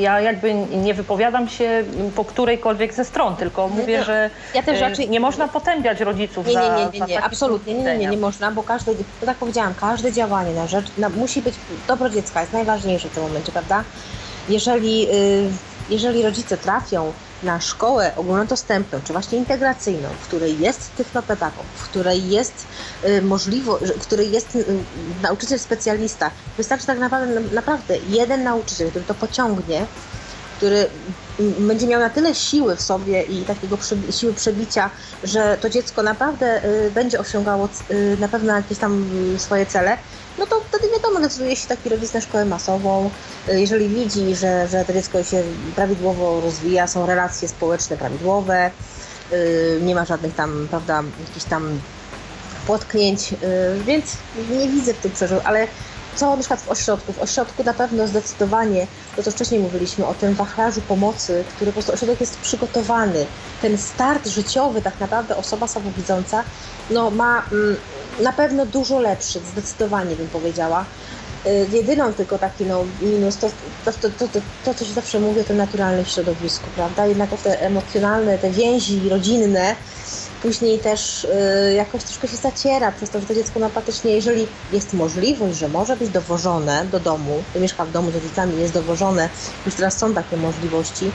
[0.00, 1.84] Ja jakby nie wypowiadam się
[2.16, 5.10] po którejkolwiek ze stron, tylko mówię, no, że ja też raczej...
[5.10, 8.16] nie można potępiać rodziców nie, nie, nie, nie, nie, nie, absolutnie nie, nie, nie, nie
[8.16, 11.54] można, bo każde, no tak powiedziałam, każde działanie na rzecz, na, musi być,
[11.88, 13.84] dobro dziecka jest najważniejsze w tym momencie, prawda?
[14.48, 15.08] Jeżeli,
[15.90, 17.12] jeżeli rodzice trafią
[17.42, 22.66] na szkołę ogólnodostępną, czy właśnie integracyjną, w której jest technopedagog, w której jest
[23.04, 24.64] y, możliwość, w której jest y,
[25.22, 29.86] nauczyciel specjalista, wystarczy tak naprawdę, naprawdę jeden nauczyciel, który to pociągnie,
[30.56, 30.86] który
[31.58, 33.78] będzie miał na tyle siły w sobie i takiego
[34.10, 34.90] siły przebicia,
[35.24, 37.68] że to dziecko naprawdę y, będzie osiągało
[38.20, 39.98] na pewno jakieś tam swoje cele,
[40.38, 43.10] no to wtedy wiadomo, decyduje się taki rodzic na szkołę masową.
[43.48, 45.42] Y, jeżeli widzi, że, że to dziecko się
[45.76, 48.70] prawidłowo rozwija, są relacje społeczne prawidłowe,
[49.32, 51.80] y, nie ma żadnych tam, prawda, jakichś tam
[52.66, 53.36] potknięć, y,
[53.84, 54.16] więc
[54.50, 55.68] nie widzę w tym przeżył, ale
[56.16, 57.12] co na przykład w ośrodku?
[57.12, 61.72] W ośrodku na pewno zdecydowanie, to co wcześniej mówiliśmy o tym wachlarzu pomocy, który po
[61.72, 63.26] prostu ośrodek jest przygotowany.
[63.62, 66.44] Ten start życiowy, tak naprawdę osoba słabowidząca,
[66.90, 67.76] no ma mm,
[68.20, 70.84] na pewno dużo lepszy, zdecydowanie bym powiedziała.
[71.46, 73.50] Y, jedyną tylko taki no, minus to,
[73.84, 77.06] to, to, to, to, co się zawsze mówię, to naturalne w środowisku, prawda?
[77.06, 79.76] Jednak te emocjonalne, te więzi rodzinne
[80.42, 84.92] później też y, jakoś troszkę się zaciera przez to, że to dziecko napatycznie, jeżeli jest
[84.94, 89.28] możliwość, że może być dowożone do domu, mieszka w domu z rodzicami, jest dowożone,
[89.66, 91.12] już teraz są takie możliwości,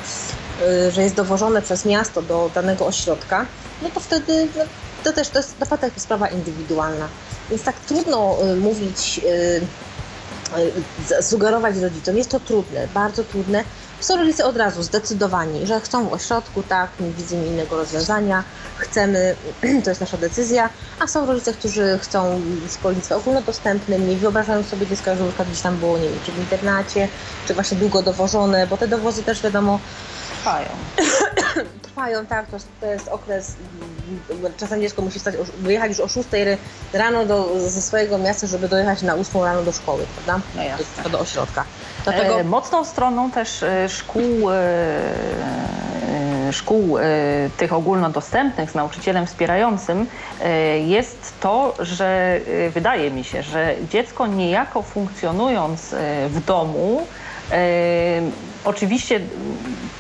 [0.61, 3.45] y, że jest dowożone przez miasto do danego ośrodka,
[3.81, 4.63] no to wtedy no,
[5.03, 7.07] to też to jest naprawdę sprawa indywidualna.
[7.49, 12.17] Więc tak trudno y, mówić, y, y, sugerować rodzicom.
[12.17, 13.63] Jest to trudne, bardzo trudne.
[13.99, 18.43] Są rodzice od razu zdecydowani, że chcą w ośrodku, tak, nie widzimy innego rozwiązania,
[18.77, 19.35] chcemy,
[19.83, 20.69] to jest nasza decyzja,
[20.99, 22.41] a są rodzice, którzy chcą
[22.73, 26.39] szkolnictwo ogólnodostępnym, nie wyobrażają sobie dziecka, że już kiedyś tam było, nie wiem, czy w
[26.39, 27.07] internacie,
[27.47, 29.79] czy właśnie długo dowożone, bo te dowozy też wiadomo,
[30.31, 30.69] trwają.
[31.97, 33.55] trwają, tak, to, to jest okres,
[34.31, 36.29] mm, czasem dziecko musi stać, wyjechać już o 6
[36.93, 40.45] rano do, ze swojego miasta, żeby dojechać na 8 rano do szkoły, prawda?
[40.55, 41.03] No jasne.
[41.03, 41.63] Do, do ośrodka.
[42.03, 42.39] Dlatego...
[42.39, 44.53] E, mocną stroną też e, szkół, e,
[46.51, 46.97] szkół
[47.57, 50.07] tych ogólnodostępnych z nauczycielem wspierającym
[50.85, 52.39] jest to, że
[52.73, 55.95] wydaje mi się, że dziecko niejako funkcjonując
[56.29, 57.07] w domu
[58.65, 59.19] Oczywiście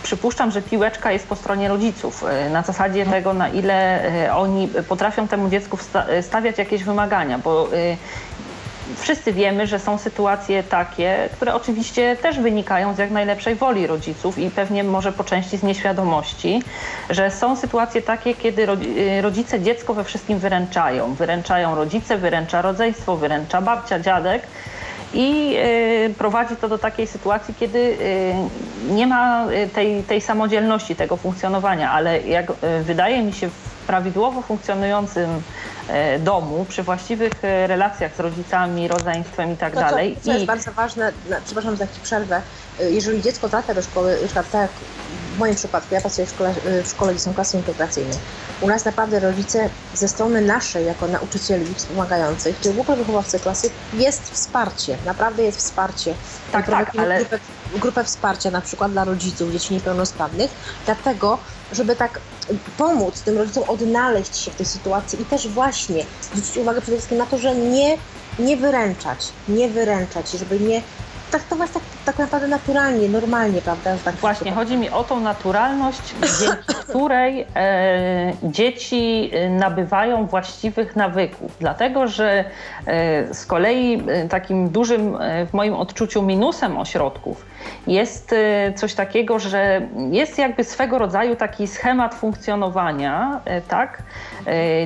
[0.03, 2.23] przypuszczam, że piłeczka jest po stronie rodziców.
[2.29, 5.77] E, na zasadzie tego, na ile e, oni potrafią temu dziecku
[6.21, 7.97] stawiać jakieś wymagania, bo e,
[8.97, 14.37] wszyscy wiemy, że są sytuacje takie, które oczywiście też wynikają z jak najlepszej woli rodziców
[14.37, 16.63] i pewnie może po części z nieświadomości,
[17.09, 18.67] że są sytuacje takie, kiedy
[19.21, 21.13] rodzice dziecko we wszystkim wyręczają.
[21.13, 24.41] Wyręczają rodzice, wyręcza rodzeństwo, wyręcza babcia, dziadek
[25.13, 25.55] i
[26.09, 28.33] y, prowadzi to do takiej sytuacji, kiedy y,
[28.89, 32.51] nie ma y, tej, tej samodzielności, tego funkcjonowania, ale jak
[32.83, 35.41] wydaje mi się w prawidłowo funkcjonującym
[36.19, 40.17] domu, przy właściwych relacjach z rodzicami, rodzeństwem i tak to, dalej.
[40.21, 40.47] Co, jest I...
[40.47, 41.11] bardzo ważne,
[41.45, 42.41] przepraszam za przerwę,
[42.79, 44.71] jeżeli dziecko trafia do szkoły, tak jak
[45.35, 46.53] w moim przypadku, ja pracuję w szkole,
[46.83, 48.13] w szkole gdzie są klasy integracyjne.
[48.61, 53.69] U nas naprawdę rodzice ze strony naszej, jako nauczycieli wspomagających, czy w ogóle wychowawcy klasy,
[53.93, 56.13] jest wsparcie, naprawdę jest wsparcie.
[56.51, 57.17] Tak, tak, ale...
[57.17, 57.39] Grupę,
[57.75, 60.51] grupę wsparcia na przykład dla rodziców dzieci niepełnosprawnych,
[60.85, 61.37] dlatego,
[61.71, 62.19] żeby tak
[62.77, 67.17] pomóc tym rodzicom odnaleźć się w tej sytuacji i też właśnie zwrócić uwagę przede wszystkim
[67.17, 67.97] na to, że nie
[68.39, 70.81] nie wyręczać, nie wyręczać, żeby nie
[71.31, 73.97] traktować tak, tak naprawdę naturalnie, normalnie, prawda?
[74.05, 81.57] Tak Właśnie, chodzi mi o tą naturalność, dzięki której e, dzieci e, nabywają właściwych nawyków.
[81.59, 82.45] Dlatego, że
[82.87, 87.45] e, z kolei e, takim dużym e, w moim odczuciu minusem ośrodków
[87.87, 89.81] jest e, coś takiego, że
[90.11, 94.03] jest jakby swego rodzaju taki schemat funkcjonowania, tak?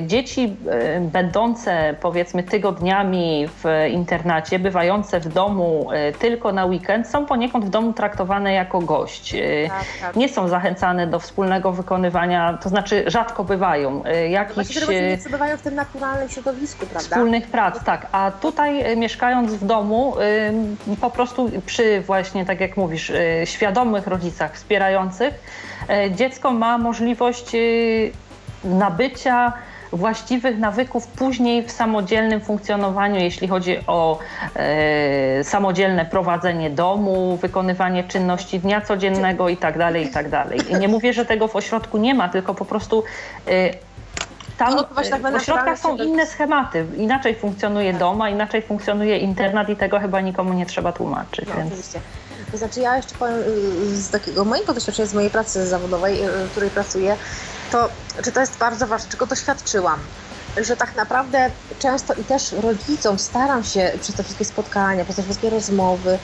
[0.06, 0.56] Dzieci
[1.00, 7.68] będące powiedzmy tygodniami w internacie, bywające w domu tylko tylko na weekend, są poniekąd w
[7.68, 9.34] domu traktowane jako gość.
[9.34, 10.16] Y, tak, tak.
[10.16, 14.02] Nie są zachęcane do wspólnego wykonywania, to znaczy rzadko bywają.
[14.06, 17.00] Y, jakichś, Właściwie nie przebywają w tym naturalnym środowisku, prawda?
[17.00, 18.06] Wspólnych prac, tak.
[18.12, 20.14] A tutaj y, mieszkając w domu,
[21.00, 23.12] po prostu przy właśnie, tak jak mówisz,
[23.44, 25.34] świadomych rodzicach wspierających,
[26.10, 27.56] dziecko ma możliwość
[28.64, 29.52] nabycia
[29.92, 34.18] właściwych nawyków później w samodzielnym funkcjonowaniu, jeśli chodzi o
[34.56, 39.78] e, samodzielne prowadzenie domu, wykonywanie czynności dnia codziennego itd.
[39.78, 40.30] Tak itd.
[40.30, 43.04] Tak I nie mówię, że tego w ośrodku nie ma, tylko po prostu
[43.48, 43.70] e,
[44.58, 44.76] tam
[45.10, 46.86] tak w ośrodkach są inne schematy.
[46.96, 48.00] Inaczej funkcjonuje tak.
[48.00, 51.48] dom, a inaczej funkcjonuje internat i tego chyba nikomu nie trzeba tłumaczyć.
[51.48, 51.68] No, więc...
[51.68, 52.00] Oczywiście.
[52.52, 53.36] To znaczy ja jeszcze powiem
[53.94, 57.16] z takiego mojego doświadczenia, z mojej pracy zawodowej, w której pracuję,
[57.72, 57.90] to
[58.24, 60.00] czy to jest bardzo ważne, czego doświadczyłam
[60.56, 65.22] że tak naprawdę często i też rodzicom staram się przez te wszystkie spotkania, przez te
[65.22, 66.18] wszystkie rozmowy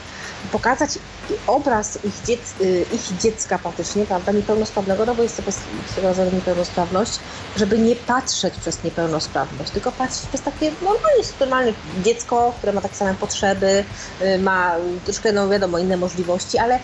[0.53, 0.99] pokazać
[1.47, 5.53] obraz ich, dziec, y, ich dziecka faktycznie, prawda, niepełnosprawnego, no bo jest to
[5.93, 7.21] swego rodzaju niepełnosprawność,
[7.57, 11.73] żeby nie patrzeć przez niepełnosprawność, tylko patrzeć przez takie normalne, normalne
[12.05, 13.85] dziecko, które ma takie same potrzeby,
[14.23, 14.75] y, ma
[15.05, 16.79] troszkę, no wiadomo, inne możliwości, ale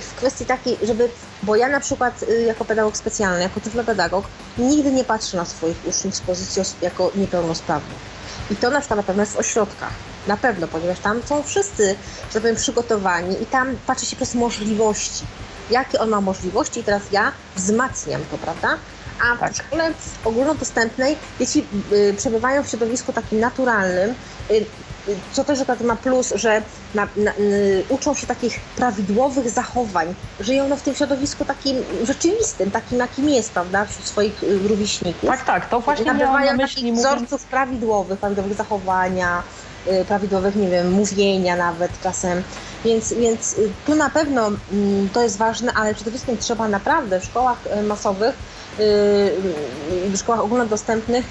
[0.00, 1.10] w kwestii takiej, żeby,
[1.42, 4.24] bo ja na przykład y, jako pedagog specjalny, jako tyflopedagog,
[4.58, 7.98] nigdy nie patrzę na swoich uczniów z pozycji jako niepełnosprawnych.
[8.50, 9.92] I to na przykład na pewno jest w ośrodkach.
[10.26, 11.96] Na pewno, ponieważ tam są wszyscy,
[12.32, 15.24] że powiem, przygotowani i tam patrzy się przez możliwości.
[15.70, 18.76] Jakie on ma możliwości i teraz ja wzmacniam to, prawda?
[19.32, 19.52] A tak.
[19.52, 19.92] w szkole
[20.24, 24.14] ogólnodostępnej dzieci y, przebywają w środowisku takim naturalnym,
[24.50, 24.64] y,
[25.32, 26.62] co też akurat ma plus, że
[26.94, 32.70] na, na, y, uczą się takich prawidłowych zachowań, żyją no w tym środowisku takim rzeczywistym,
[32.70, 35.30] takim jakim jest, prawda, wśród swoich y, rówieśników.
[35.30, 37.16] Tak, tak, to właśnie Nabywają na myśli, takich mówiąc...
[37.16, 39.42] wzorców prawidłowych, prawidłowych zachowania,
[39.86, 42.42] y, prawidłowych, nie wiem, mówienia nawet czasem.
[42.84, 47.24] Więc, więc tu na pewno mm, to jest ważne, ale przede wszystkim trzeba naprawdę w
[47.24, 51.24] szkołach masowych Y, w szkołach ogólnodostępnych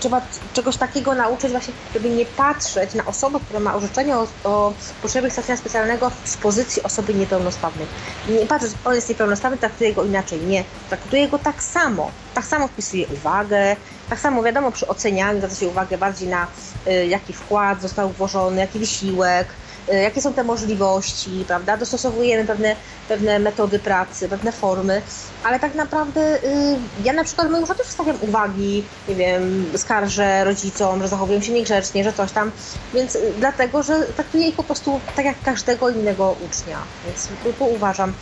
[0.00, 0.20] trzeba
[0.52, 4.72] czegoś takiego nauczyć właśnie, żeby nie patrzeć na osobę, która ma orzeczenie o, o
[5.02, 7.86] potrzebie kształcenia specjalnego z pozycji osoby niepełnosprawnej.
[8.28, 10.40] Nie patrzeć, on jest niepełnosprawny, traktuje go inaczej.
[10.40, 12.10] Nie, traktuje go tak samo.
[12.34, 13.76] Tak samo wpisuje uwagę,
[14.10, 16.46] tak samo wiadomo przy ocenianiu zwraca się uwagę bardziej na
[16.86, 21.76] y, jaki wkład został włożony, jaki wysiłek, Y, jakie są te możliwości, prawda?
[21.76, 22.76] Dostosowujemy pewne,
[23.08, 25.02] pewne metody pracy, pewne formy,
[25.44, 31.02] ale tak naprawdę y, ja na przykład moim też stawiam uwagi, nie wiem, skarżę rodzicom,
[31.02, 32.50] że zachowują się niegrzecznie, że coś tam,
[32.94, 37.28] więc y, dlatego, że traktuję ich po prostu tak jak każdego innego ucznia, więc
[37.58, 38.12] tu uważam.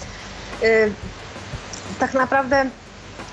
[1.99, 2.71] Tak naprawdę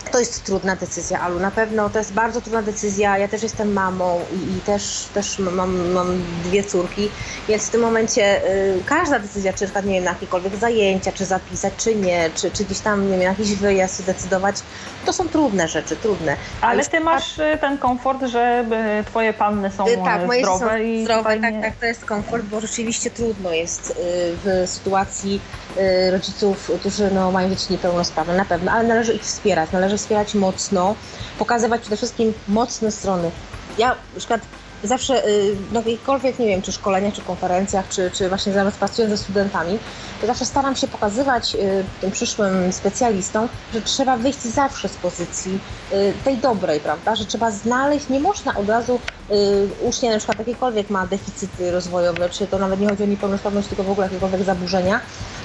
[0.08, 1.40] to jest trudna decyzja, Alu.
[1.40, 3.18] Na pewno to jest bardzo trudna decyzja.
[3.18, 7.10] Ja też jestem mamą i, i też, też mam, mam dwie córki,
[7.48, 11.74] więc w tym momencie y, każda decyzja, czy nie wiem, na jakiekolwiek zajęcia, czy zapisać,
[11.78, 14.56] czy nie, czy, czy gdzieś tam, nie wiem, jakiś wyjazd zdecydować,
[15.06, 16.36] to są trudne rzeczy, trudne.
[16.62, 18.66] Ale ty masz y, ten komfort, że
[19.02, 21.62] y, twoje panny są y, tak, moje zdrowe są i zdrowe, tak, nie...
[21.62, 23.94] tak, to jest komfort, bo rzeczywiście trudno jest
[24.44, 25.42] w sytuacji
[26.12, 30.96] rodziców, którzy no, mają dzieci niepełnosprawne, na pewno, ale należy ich wspierać, należy wspierać mocno,
[31.40, 33.32] pokazywać przede wszystkim mocne strony.
[33.78, 34.42] Ja na przykład
[34.84, 39.14] zawsze y, na jakichkolwiek, nie wiem, czy szkoleniach, czy konferencjach, czy, czy właśnie nawet pracując
[39.14, 39.80] ze studentami,
[40.22, 45.60] to zawsze staram się pokazywać y, tym przyszłym specjalistom, że trzeba wyjść zawsze z pozycji
[45.94, 49.00] y, tej dobrej, prawda, że trzeba znaleźć, nie można od razu
[49.82, 53.84] ucznia na przykład jakiekolwiek ma deficyty rozwojowe, czy to nawet nie chodzi o niepełnosprawność, tylko
[53.84, 55.00] w ogóle jakiekolwiek zaburzenia,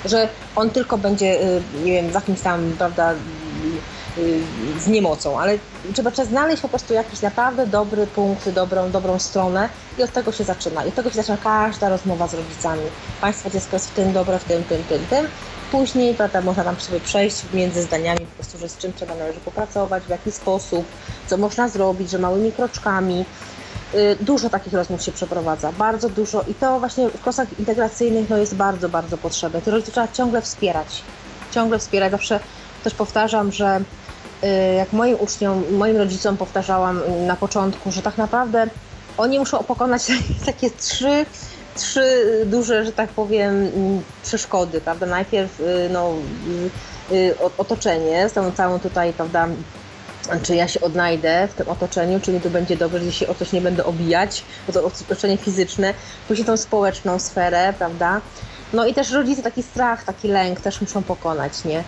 [0.05, 1.39] że on tylko będzie,
[1.85, 3.15] nie wiem, za kimś tam, prawda,
[4.81, 5.59] z niemocą, ale
[5.95, 10.45] trzeba, znaleźć po prostu jakiś naprawdę dobry punkt, dobrą, dobrą stronę i od tego się
[10.45, 10.85] zaczyna.
[10.85, 12.83] I od tego się zaczyna każda rozmowa z rodzicami.
[13.21, 15.27] Państwa dziecko jest w tym dobre, w tym, tym, tym, tym.
[15.71, 19.41] Później prawda, można tam sobie przejść między zdaniami po prostu, że z czym trzeba należy
[19.41, 20.85] popracować, w jaki sposób,
[21.27, 23.25] co można zrobić, że małymi kroczkami.
[23.95, 28.37] Y, dużo takich rozmów się przeprowadza, bardzo dużo i to właśnie w klasach integracyjnych no,
[28.37, 29.63] jest bardzo, bardzo potrzebne.
[29.63, 31.03] Te rodziców trzeba ciągle wspierać,
[31.51, 32.11] ciągle wspierać.
[32.11, 32.41] Zawsze
[32.85, 34.02] też powtarzam, że Y,
[34.77, 38.67] jak moim uczniom, moim rodzicom powtarzałam na początku, że tak naprawdę
[39.19, 40.03] oni muszą pokonać
[40.47, 41.27] takie trzy,
[41.77, 43.71] trzy duże, że tak powiem,
[44.23, 45.07] przeszkody, prawda?
[45.07, 46.13] Najpierw y, no,
[47.13, 49.49] y, otoczenie, z tą całą tutaj, prawda,
[50.43, 53.35] czy ja się odnajdę w tym otoczeniu, czy mi tu będzie dobrze, że się o
[53.35, 55.95] coś nie będę obijać, bo to otoczenie fizyczne,
[56.29, 58.21] później tą społeczną sferę, prawda?
[58.73, 61.85] No i też rodzice taki strach, taki lęk też muszą pokonać, nie?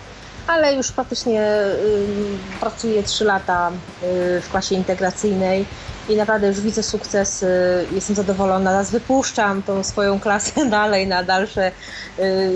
[0.47, 5.65] Ale już praktycznie y, pracuję 3 lata y, w klasie integracyjnej
[6.09, 7.47] i naprawdę już widzę sukces, y,
[7.91, 8.71] jestem zadowolona.
[8.71, 11.71] Teraz wypuszczam tą swoją klasę dalej na dalsze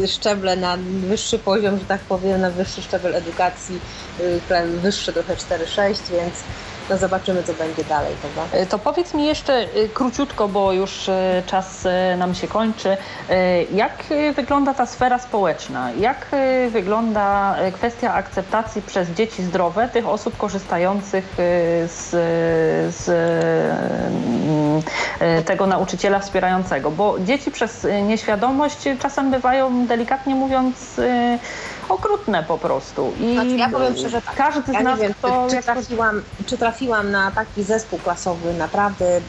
[0.07, 0.77] szczeble, na
[1.07, 3.79] wyższy poziom, że tak powiem, na wyższy szczebel edukacji,
[4.81, 6.33] wyższe trochę 4-6, więc
[6.89, 8.15] no zobaczymy, co będzie dalej.
[8.21, 8.57] Prawda?
[8.57, 11.87] E, to powiedz mi jeszcze e, króciutko, bo już e, czas
[12.17, 12.97] nam się kończy.
[13.73, 14.03] Jak
[14.35, 15.91] wygląda ta sfera społeczna?
[15.91, 16.27] Jak
[16.69, 21.33] wygląda kwestia akceptacji przez dzieci zdrowe tych osób korzystających
[21.85, 22.09] z,
[22.95, 23.05] z
[25.45, 26.91] tego nauczyciela wspierającego?
[26.91, 31.01] Bo dzieci przez nieświadomość czasem bywają, delikatnie mówiąc,
[31.89, 33.13] okrutne po prostu.
[33.19, 34.35] I znaczy, ja powiem szczerze tak.
[34.35, 39.21] Każdy ja z nas, wiem, kto, czy, trafiłam, czy trafiłam na taki zespół klasowy, naprawdę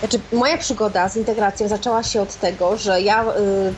[0.00, 3.26] znaczy, moja przygoda z integracją zaczęła się od tego, że ja y,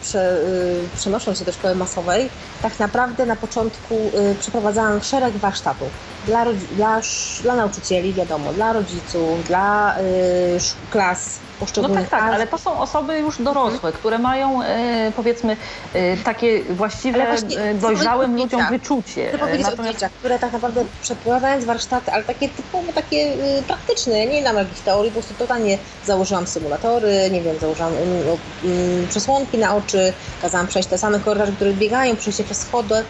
[0.01, 2.31] prze, y, przenosząc się do szkoły masowej,
[2.63, 5.89] tak naprawdę na początku y, przeprowadzałam szereg warsztatów
[6.27, 6.45] dla,
[6.77, 7.01] dla,
[7.43, 10.59] dla nauczycieli, wiadomo, dla rodziców, dla y,
[10.91, 13.93] klas poszczególnych No tak, tak, ale to są osoby już dorosłe, mhm.
[13.93, 15.57] które mają e, powiedzmy
[15.95, 19.29] e, takie właściwe właśnie, e, dojrzałym ludziom wyczucie.
[19.29, 19.91] Chcę powiedzieć Natomiast...
[19.91, 24.57] o dzieciach, które tak naprawdę przeprowadzając warsztaty, ale takie typowo takie y, praktyczne, nie znam
[24.57, 30.13] jakichś teorii, po prostu totalnie założyłam symulatory, nie wiem, założyłam y, y, przesłonki na oczy,
[30.43, 33.05] kazałam przejść te same korytarze, które biegają, przejście przez schody.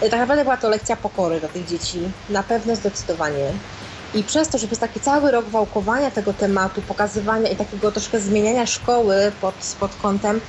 [0.00, 1.98] Tak naprawdę była to lekcja pokory dla tych dzieci.
[2.30, 3.52] Na pewno zdecydowanie.
[4.14, 8.20] I przez to, że przez taki cały rok wałkowania tego tematu, pokazywania i takiego troszkę
[8.20, 10.40] zmieniania szkoły pod, pod kątem,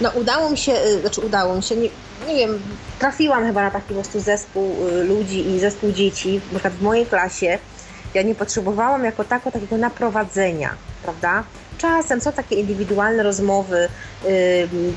[0.00, 1.88] no udało mi się, y, znaczy udało mi się, nie,
[2.28, 2.62] nie wiem,
[2.98, 6.82] trafiłam chyba na taki po prostu zespół y, ludzi i zespół dzieci, na przykład w
[6.82, 7.58] mojej klasie,
[8.14, 11.44] ja nie potrzebowałam jako tako takiego naprowadzenia, prawda?
[11.78, 13.88] Czasem są takie indywidualne rozmowy,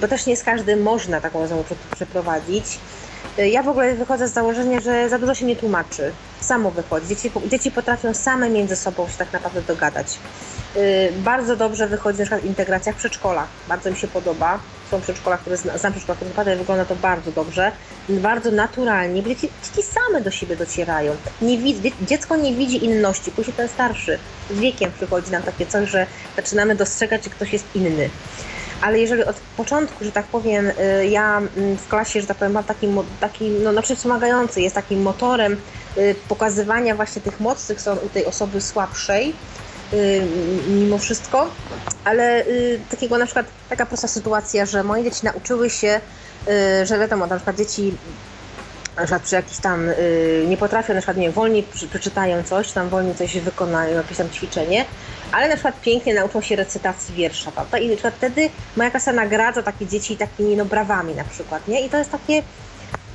[0.01, 2.79] bo też nie z każdym można taką rozmowę przeprowadzić,
[3.37, 6.11] ja w ogóle wychodzę z założenia, że za dużo się nie tłumaczy.
[6.39, 7.07] Samo wychodzi.
[7.07, 10.19] Dzieci, dzieci potrafią same między sobą się tak naprawdę dogadać.
[10.75, 13.47] Y, bardzo dobrze wychodzi na przykład integracja w przedszkolach.
[13.67, 14.59] Bardzo mi się podoba.
[14.91, 17.71] Są przedszkola, które znam, znam przedszkola, które wygląda to bardzo dobrze.
[18.09, 19.23] Bardzo naturalnie.
[19.23, 21.15] Dzieci, dzieci same do siebie docierają.
[21.41, 23.31] Nie widzi, dziecko nie widzi inności.
[23.31, 24.19] Później ten starszy
[24.51, 28.09] z wiekiem przychodzi nam takie coś, że zaczynamy dostrzegać, że ktoś jest inny
[28.81, 32.53] ale jeżeli od początku, że tak powiem, y, ja mm, w klasie, że tak powiem,
[32.53, 32.87] mam taki,
[33.19, 35.57] taki no, znaczy wspomagający, jest takim motorem
[35.97, 39.33] y, pokazywania właśnie tych mocnych stron u tej osoby słabszej,
[39.93, 40.21] y,
[40.67, 41.47] mimo wszystko,
[42.03, 42.45] ale
[42.89, 46.01] takiego na przykład, taka prosta sytuacja, że moje dzieci nauczyły się,
[46.83, 47.93] że wiadomo, na przykład dzieci
[48.95, 49.89] na przykład przy jakiś tam,
[50.47, 54.85] nie potrafią, na przykład nie wolniej przeczytają coś, tam wolniej coś wykonają, jakieś tam ćwiczenie,
[55.31, 57.77] ale na przykład pięknie nauczą się recytacji wiersza, prawda?
[57.77, 61.85] I na przykład wtedy moja klasa nagradza takie dzieci takimi no brawami na przykład, nie?
[61.85, 62.43] I to jest takie,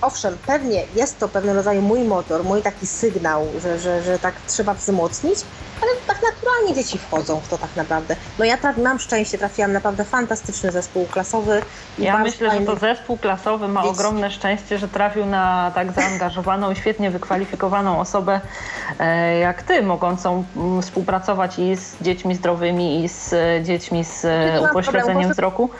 [0.00, 4.34] owszem, pewnie jest to pewnego rodzaju mój motor, mój taki sygnał, że, że, że tak
[4.46, 5.38] trzeba wzmocnić,
[5.82, 8.16] ale tak naturalnie dzieci wchodzą w to tak naprawdę.
[8.38, 11.62] No ja tak mam szczęście, trafiłam naprawdę fantastyczny zespół klasowy.
[11.98, 13.94] Ja myślę, że to zespół klasowy ma dzieci.
[13.94, 18.40] ogromne szczęście, że trafił na tak zaangażowaną świetnie wykwalifikowaną osobę
[18.98, 24.24] e, jak ty, mogącą mm, współpracować i z dziećmi zdrowymi, i z e, dziećmi z
[24.24, 25.70] e, upośledzeniem wzroku.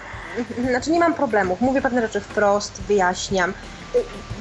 [0.71, 3.53] Znaczy nie mam problemów, mówię pewne rzeczy wprost, wyjaśniam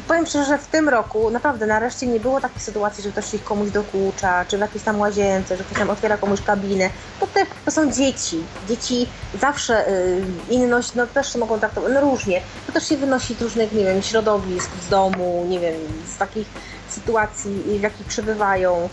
[0.07, 3.43] powiem szczerze, że w tym roku naprawdę nareszcie nie było takiej sytuacji, że ktoś ich
[3.43, 6.89] komuś dokucza, czy w jakiejś tam łazience, że ktoś tam otwiera komuś kabinę.
[7.19, 8.43] To, te, to są dzieci.
[8.67, 9.07] Dzieci
[9.41, 12.41] zawsze y, inność, no też mogą traktować, no różnie.
[12.67, 15.75] To też się wynosi z różnych, nie wiem, środowisk, z domu, nie wiem,
[16.15, 16.47] z takich
[16.89, 18.89] sytuacji, w jakich przebywają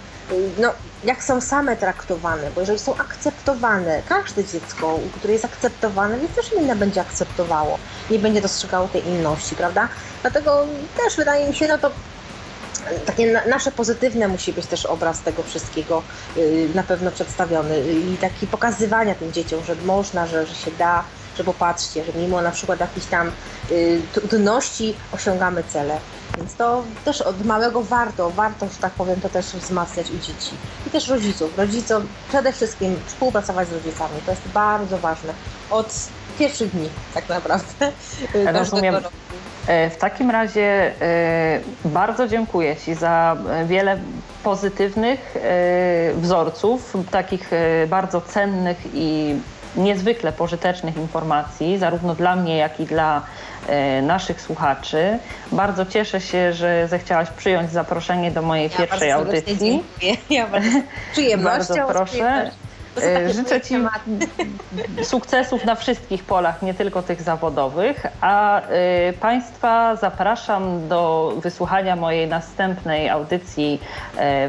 [0.59, 0.73] no,
[1.05, 6.53] jak są same traktowane, bo jeżeli są akceptowane, każde dziecko, które jest akceptowane, więc też
[6.53, 7.79] inne będzie akceptowało,
[8.11, 9.89] nie będzie dostrzegało tej inności, prawda?
[10.23, 10.67] Dlatego
[10.97, 11.91] też wydaje mi się, no to
[13.07, 16.03] takie nasze pozytywne musi być też obraz tego wszystkiego
[16.37, 21.05] y, na pewno przedstawiony i taki pokazywania tym dzieciom, że można, że, że się da,
[21.39, 23.33] że popatrzcie, że mimo na przykład jakichś tam
[23.71, 25.99] y, trudności osiągamy cele.
[26.37, 30.55] Więc to też od małego warto, warto, że tak powiem, to też wzmacniać u dzieci.
[30.87, 31.59] I też rodziców.
[31.59, 34.15] Rodzicom przede wszystkim współpracować z rodzicami.
[34.27, 35.33] To jest bardzo ważne.
[35.71, 36.09] Od
[36.39, 37.93] pierwszych dni tak naprawdę.
[38.59, 38.95] Rozumiem.
[39.67, 43.99] E, w takim razie e, bardzo dziękuję Ci za wiele
[44.43, 45.41] pozytywnych e,
[46.15, 47.51] wzorców, takich
[47.89, 49.37] bardzo cennych i
[49.77, 53.21] niezwykle pożytecznych informacji, zarówno dla mnie, jak i dla e,
[54.03, 55.19] naszych słuchaczy.
[55.53, 59.83] Bardzo cieszę się, że zechciałaś przyjąć zaproszenie do mojej ja pierwszej audycji.
[60.01, 60.17] Dziękuję.
[60.31, 60.81] Ja bardzo
[61.13, 61.75] przyjemnością.
[61.75, 62.51] bardzo proszę.
[63.03, 63.75] E, życzę Ci
[65.03, 72.29] sukcesów na wszystkich polach, nie tylko tych zawodowych, a y, Państwa zapraszam do wysłuchania mojej
[72.29, 73.81] następnej audycji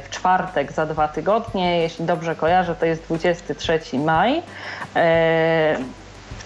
[0.04, 1.80] w czwartek za dwa tygodnie.
[1.80, 4.44] Jeśli dobrze kojarzę, to jest 23 maj.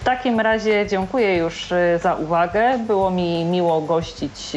[0.07, 2.79] Y, takim razie dziękuję już za uwagę.
[2.88, 4.55] Było mi miło gościć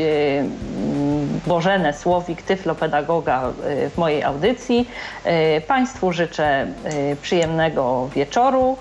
[1.46, 4.88] Bożenę Słowik, tyflopedagoga y, w mojej audycji.
[5.26, 6.66] Y, państwu życzę
[7.12, 8.76] y, przyjemnego wieczoru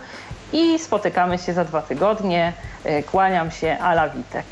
[0.53, 2.53] i spotykamy się za dwa tygodnie.
[3.11, 4.45] Kłaniam się, Ala Witek.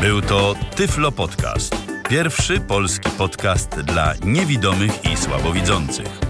[0.00, 1.76] Był to Tyflo Podcast.
[2.08, 6.29] Pierwszy polski podcast dla niewidomych i słabowidzących.